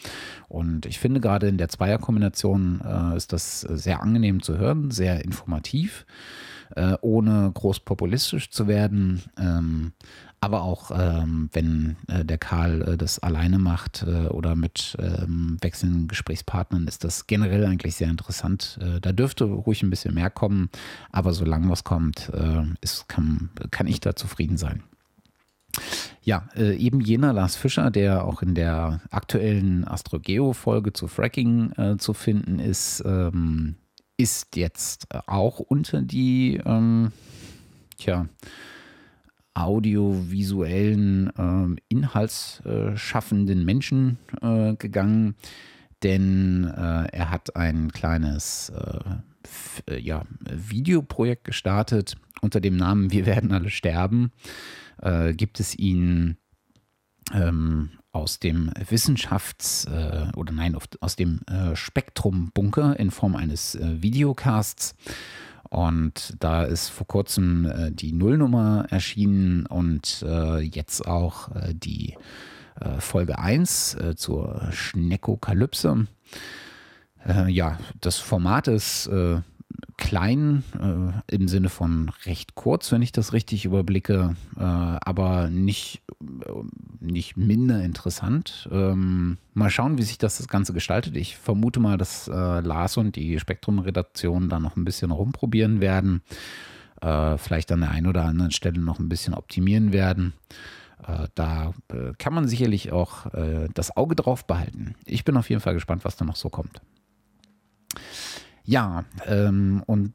[0.47, 5.26] Und ich finde gerade in der Zweierkombination äh, ist das sehr angenehm zu hören, sehr
[5.26, 6.06] informativ,
[6.78, 9.22] äh, ohne groß populistisch zu werden.
[9.38, 9.91] Ähm,
[10.43, 15.57] aber auch ähm, wenn äh, der Karl äh, das alleine macht äh, oder mit ähm,
[15.61, 18.79] wechselnden Gesprächspartnern, ist das generell eigentlich sehr interessant.
[18.81, 20.69] Äh, da dürfte ruhig ein bisschen mehr kommen,
[21.11, 24.81] aber solange was kommt, äh, ist, kann, kann ich da zufrieden sein.
[26.23, 32.13] Ja, äh, eben jener Lars Fischer, der auch in der aktuellen Astrogeo-Folge zu Fracking zu
[32.13, 33.75] finden ist, ähm,
[34.17, 37.11] ist jetzt auch unter die, ähm,
[37.97, 38.27] tja,
[39.54, 45.36] audiovisuellen äh, inhaltsschaffenden Menschen äh, gegangen,
[46.04, 48.72] denn äh, er hat ein kleines
[49.88, 54.32] äh, ja, Videoprojekt gestartet unter dem Namen Wir werden alle sterben.
[55.02, 56.38] Äh, gibt es ihn
[57.34, 61.41] ähm, aus dem Wissenschafts- äh, oder nein, aus dem
[61.74, 64.95] Spektrum-Bunker in Form eines Videocasts.
[65.72, 72.17] Und da ist vor kurzem äh, die Nullnummer erschienen und äh, jetzt auch äh, die
[72.82, 76.07] äh, Folge 1 äh, zur Schneckokalypse.
[77.26, 79.09] Äh, ja, das Format ist
[79.97, 86.01] klein äh, im Sinne von recht kurz, wenn ich das richtig überblicke, äh, aber nicht,
[86.22, 86.51] äh,
[86.99, 88.67] nicht minder interessant.
[88.72, 91.15] Ähm, mal schauen, wie sich das, das Ganze gestaltet.
[91.15, 96.22] Ich vermute mal, dass äh, Lars und die Spektrum-Redaktion da noch ein bisschen rumprobieren werden.
[97.01, 100.34] Äh, vielleicht an der einen oder anderen Stelle noch ein bisschen optimieren werden.
[101.07, 101.74] Äh, da
[102.17, 103.28] kann man sicherlich auch
[103.74, 104.95] das Auge drauf behalten.
[105.05, 106.82] Ich bin auf jeden Fall gespannt, was da noch so kommt.
[108.64, 110.14] Ja, ähm, und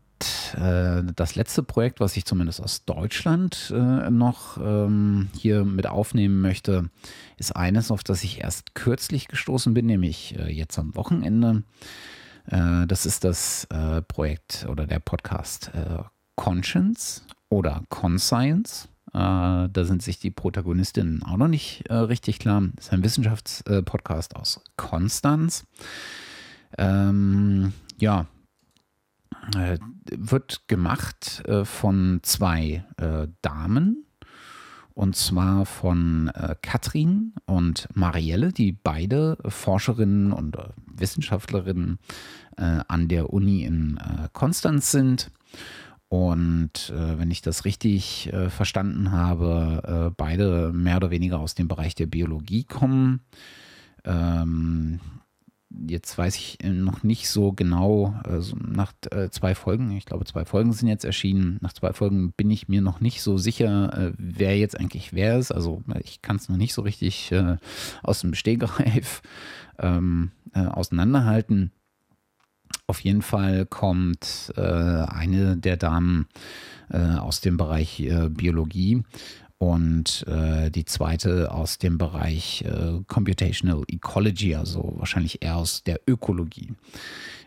[0.54, 6.40] äh, das letzte Projekt, was ich zumindest aus Deutschland äh, noch ähm, hier mit aufnehmen
[6.40, 6.90] möchte,
[7.36, 11.62] ist eines, auf das ich erst kürzlich gestoßen bin, nämlich äh, jetzt am Wochenende.
[12.48, 13.66] Das ist das
[14.06, 15.72] Projekt oder der Podcast
[16.36, 18.88] Conscience oder Conscience.
[19.12, 22.62] da sind sich die Protagonistinnen auch noch nicht richtig klar.
[22.76, 25.66] Das ist ein Wissenschaftspodcast aus Konstanz.
[26.78, 28.26] Ähm, ja,
[30.10, 34.04] wird gemacht äh, von zwei äh, Damen.
[34.94, 41.98] Und zwar von äh, Katrin und Marielle, die beide Forscherinnen und äh, Wissenschaftlerinnen
[42.56, 43.98] äh, an der Uni in
[44.32, 45.30] Konstanz sind.
[46.08, 52.06] Und wenn ich das richtig verstanden habe, beide mehr oder weniger aus dem Bereich der
[52.06, 53.22] Biologie kommen.
[54.04, 55.00] Ähm,
[55.88, 60.24] jetzt weiß ich äh, noch nicht so genau, also nach äh, zwei Folgen, ich glaube
[60.24, 63.92] zwei Folgen sind jetzt erschienen, nach zwei Folgen bin ich mir noch nicht so sicher,
[63.96, 65.52] äh, wer jetzt eigentlich wer ist.
[65.52, 67.32] Also ich kann es noch nicht so richtig
[68.02, 69.22] aus dem Stegreif
[69.78, 71.72] ähm, äh, auseinanderhalten.
[72.86, 76.28] Auf jeden Fall kommt äh, eine der Damen
[76.90, 79.02] äh, aus dem Bereich äh, Biologie
[79.58, 86.00] und äh, die zweite aus dem Bereich äh, Computational Ecology, also wahrscheinlich eher aus der
[86.06, 86.74] Ökologie.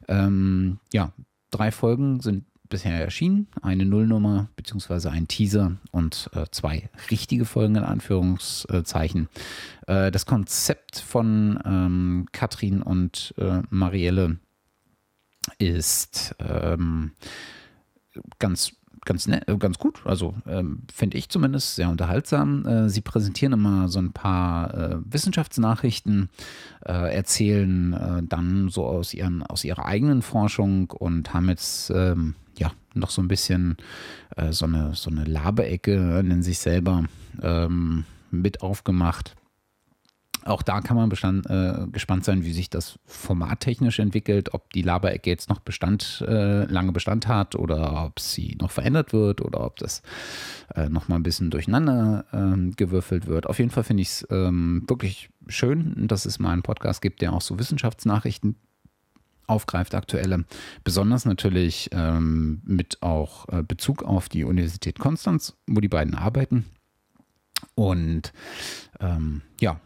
[0.08, 1.14] Ähm, ja,
[1.52, 3.48] drei Folgen sind bisher erschienen.
[3.62, 9.28] Eine Nullnummer beziehungsweise ein Teaser und äh, zwei richtige Folgen in Anführungszeichen.
[9.88, 14.38] Äh, das Konzept von ähm, Katrin und äh, Marielle
[15.58, 17.14] ist ähm,
[18.40, 18.74] ganz
[19.06, 20.02] ganz, nett, äh, ganz gut.
[20.06, 22.66] Also ähm, finde ich zumindest sehr unterhaltsam.
[22.66, 26.30] Äh, sie präsentieren immer so ein paar äh, Wissenschaftsnachrichten,
[26.86, 32.36] äh, erzählen äh, dann so aus, ihren, aus ihrer eigenen Forschung und haben jetzt ähm,
[32.58, 33.78] ja noch so ein bisschen
[34.36, 37.06] äh, so eine, so eine Laberecke, nennen sich selber,
[37.42, 39.36] ähm, mit aufgemacht
[40.46, 44.72] auch da kann man bestand, äh, gespannt sein, wie sich das Format technisch entwickelt, ob
[44.74, 49.42] die Laberecke jetzt noch Bestand, äh, lange Bestand hat oder ob sie noch verändert wird
[49.42, 50.02] oder ob das
[50.76, 53.48] äh, noch ein bisschen durcheinander ähm, gewürfelt wird.
[53.48, 57.22] Auf jeden Fall finde ich es ähm, wirklich schön, dass es mal einen Podcast gibt,
[57.22, 58.56] der auch so Wissenschaftsnachrichten
[59.48, 60.46] aufgreift, aktuelle.
[60.84, 66.66] Besonders natürlich ähm, mit auch äh, Bezug auf die Universität Konstanz, wo die beiden arbeiten.
[67.76, 68.32] Und
[69.00, 69.80] ähm, ja,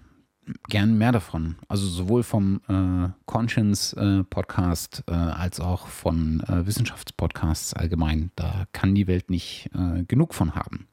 [0.69, 1.55] gern mehr davon.
[1.67, 8.31] Also sowohl vom äh, Conscience äh, Podcast äh, als auch von äh, Wissenschaftspodcasts allgemein.
[8.35, 10.87] Da kann die Welt nicht äh, genug von haben.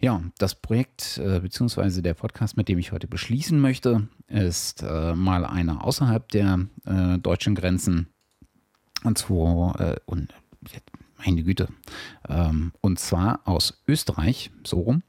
[0.00, 5.84] Ja, das Projekt beziehungsweise der Podcast, mit dem ich heute beschließen möchte, ist mal einer
[5.84, 6.66] außerhalb der
[7.22, 8.08] deutschen Grenzen.
[9.04, 10.34] Und zwar, und
[11.24, 11.68] meine Güte,
[12.28, 15.02] ähm, und zwar aus Österreich, so rum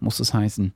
[0.00, 0.72] muss es heißen.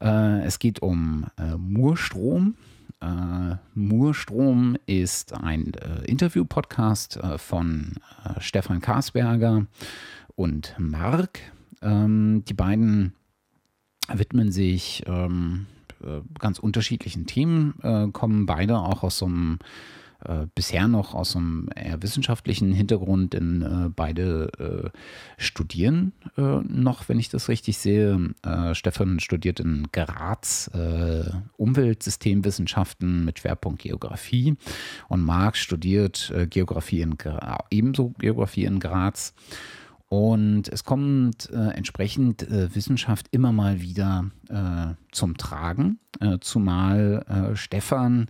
[0.00, 2.56] Äh, es geht um äh, Murstrom.
[3.00, 5.72] Äh, Murstrom ist ein
[6.06, 7.94] Interview-Podcast von
[8.38, 9.66] Stefan Karsberger
[10.34, 11.40] und Mark.
[11.80, 13.14] Ähm, die beiden
[14.12, 15.66] widmen sich ähm,
[16.38, 17.74] ganz unterschiedlichen Themen,
[18.12, 19.58] kommen beide auch aus so einem
[20.24, 24.90] äh, bisher noch aus einem eher wissenschaftlichen Hintergrund, denn äh, beide äh,
[25.36, 28.34] studieren äh, noch, wenn ich das richtig sehe.
[28.72, 30.70] Stefan studiert in Graz
[31.56, 34.56] Umweltsystemwissenschaften mit Schwerpunkt Geografie
[35.08, 37.16] und Marc studiert Geografie in
[37.70, 39.34] ebenso Geografie in Graz.
[40.08, 46.00] Und es kommt äh, entsprechend äh, Wissenschaft immer mal wieder äh, zum Tragen,
[46.40, 48.26] zumal Stefan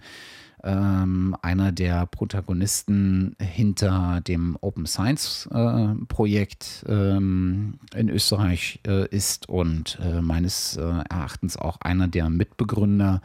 [0.64, 9.48] ähm, einer der Protagonisten hinter dem Open Science äh, Projekt ähm, in Österreich äh, ist
[9.48, 13.22] und äh, meines äh, Erachtens auch einer der Mitbegründer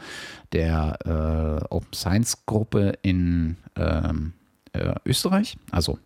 [0.52, 4.34] der äh, Open Science Gruppe in ähm,
[4.74, 6.00] äh, Österreich, also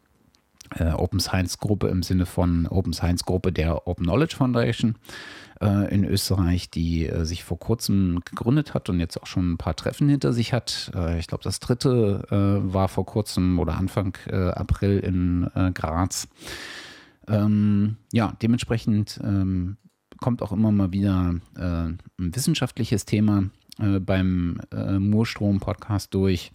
[0.96, 4.96] Open Science Gruppe im Sinne von Open Science Gruppe der Open Knowledge Foundation
[5.62, 9.58] äh, in Österreich, die äh, sich vor kurzem gegründet hat und jetzt auch schon ein
[9.58, 10.92] paar Treffen hinter sich hat.
[10.96, 15.72] Äh, ich glaube, das dritte äh, war vor kurzem oder Anfang äh, April in äh,
[15.72, 16.28] Graz.
[17.28, 19.78] Ähm, ja, dementsprechend ähm,
[20.20, 23.44] kommt auch immer mal wieder ein wissenschaftliches Thema
[23.78, 26.52] beim Murstrom-Podcast durch.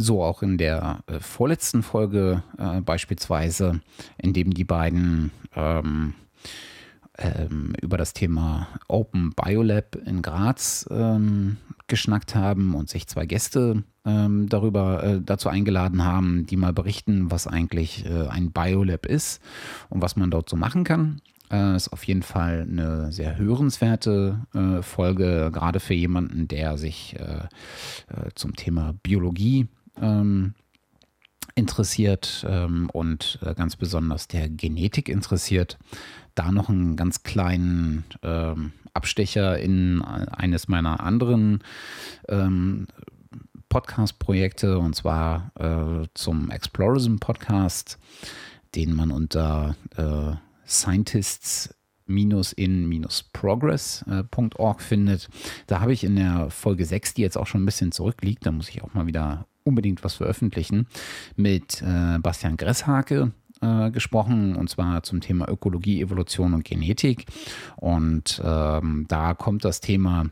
[0.00, 3.82] So auch in der äh, vorletzten Folge äh, beispielsweise,
[4.16, 6.14] in dem die beiden ähm,
[7.18, 13.84] ähm, über das Thema Open Biolab in Graz ähm, geschnackt haben und sich zwei Gäste
[14.06, 19.42] ähm, darüber äh, dazu eingeladen haben, die mal berichten, was eigentlich äh, ein Biolab ist
[19.90, 21.20] und was man dort so machen kann.
[21.50, 27.16] Äh, ist auf jeden Fall eine sehr hörenswerte äh, Folge, gerade für jemanden, der sich
[27.18, 27.48] äh,
[28.08, 29.68] äh, zum Thema Biologie
[30.00, 30.54] ähm,
[31.54, 35.78] interessiert ähm, und ganz besonders der Genetik interessiert
[36.34, 41.62] da noch einen ganz kleinen ähm, Abstecher in eines meiner anderen
[42.28, 42.86] ähm,
[43.68, 47.98] Podcast-Projekte und zwar äh, zum Explorism Podcast,
[48.74, 50.32] den man unter äh,
[50.66, 51.74] Scientists
[52.08, 55.28] in-progress.org findet.
[55.68, 58.50] Da habe ich in der Folge 6, die jetzt auch schon ein bisschen zurückliegt, da
[58.50, 60.86] muss ich auch mal wieder unbedingt was veröffentlichen,
[61.36, 67.26] mit äh, Bastian Gresshake äh, gesprochen, und zwar zum Thema Ökologie, Evolution und Genetik.
[67.76, 70.26] Und ähm, da kommt das Thema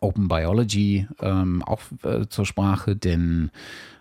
[0.00, 3.50] Open Biology ähm, auch äh, zur Sprache, denn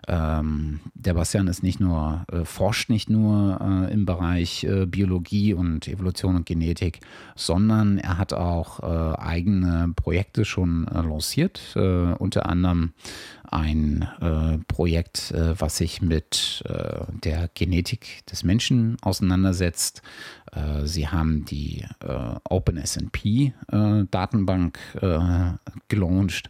[0.08, 5.54] ähm, der Bastian ist nicht nur, äh, forscht nicht nur äh, im Bereich äh, Biologie
[5.54, 7.00] und Evolution und Genetik,
[7.36, 12.94] sondern er hat auch äh, eigene Projekte schon äh, lanciert, unter anderem
[13.54, 20.02] ein äh, Projekt, äh, was sich mit äh, der Genetik des Menschen auseinandersetzt.
[20.52, 24.80] Äh, sie haben die äh, OpenSNP-Datenbank
[25.88, 26.50] gelauncht.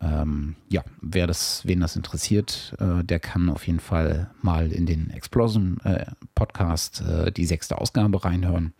[0.00, 5.10] Ähm, ja, wer das, wen das interessiert, der kann auf jeden Fall mal in den
[5.10, 7.02] Explosion-Podcast
[7.36, 8.74] die sechste Ausgabe reinhören.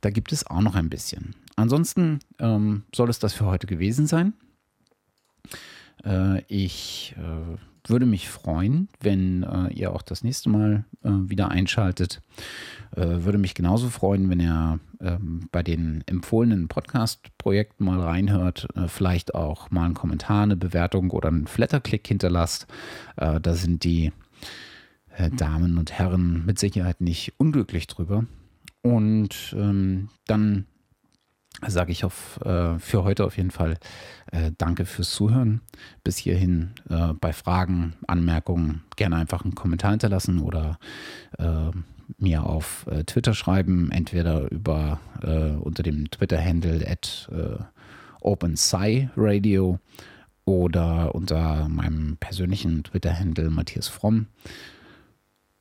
[0.00, 1.36] Da gibt es auch noch ein bisschen.
[1.56, 4.34] Ansonsten ähm, soll es das für heute gewesen sein.
[6.04, 12.20] Äh, ich äh, würde mich freuen, wenn äh, ihr auch das nächste Mal wieder einschaltet.
[12.94, 19.70] Würde mich genauso freuen, wenn ihr ähm, bei den empfohlenen Podcast-Projekten mal reinhört, vielleicht auch
[19.70, 22.66] mal einen Kommentar, eine Bewertung oder einen Flatterklick hinterlasst.
[23.16, 24.12] da sind die
[25.36, 28.24] Damen und Herren mit Sicherheit nicht unglücklich drüber.
[28.82, 30.66] Und ähm, dann
[31.66, 33.78] sage ich auf, äh, für heute auf jeden Fall
[34.30, 35.60] äh, danke fürs Zuhören.
[36.04, 40.78] Bis hierhin äh, bei Fragen, Anmerkungen gerne einfach einen Kommentar hinterlassen oder
[41.38, 41.70] äh,
[42.18, 47.30] mir auf äh, Twitter schreiben, entweder über äh, unter dem Twitter-Handle at
[48.20, 49.10] OpenSci
[50.44, 54.26] oder unter meinem persönlichen Twitter-Handle Matthias Fromm.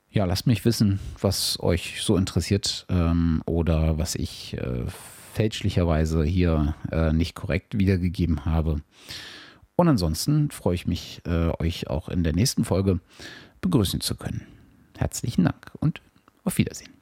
[0.10, 4.86] Ja, lasst mich wissen, was euch so interessiert ähm, oder was ich äh,
[5.38, 8.82] fälschlicherweise hier äh, nicht korrekt wiedergegeben habe.
[9.76, 13.00] Und ansonsten freue ich mich, äh, euch auch in der nächsten Folge
[13.62, 14.48] begrüßen zu können.
[14.98, 16.02] Herzlichen Dank und
[16.44, 16.97] auf Wiedersehen.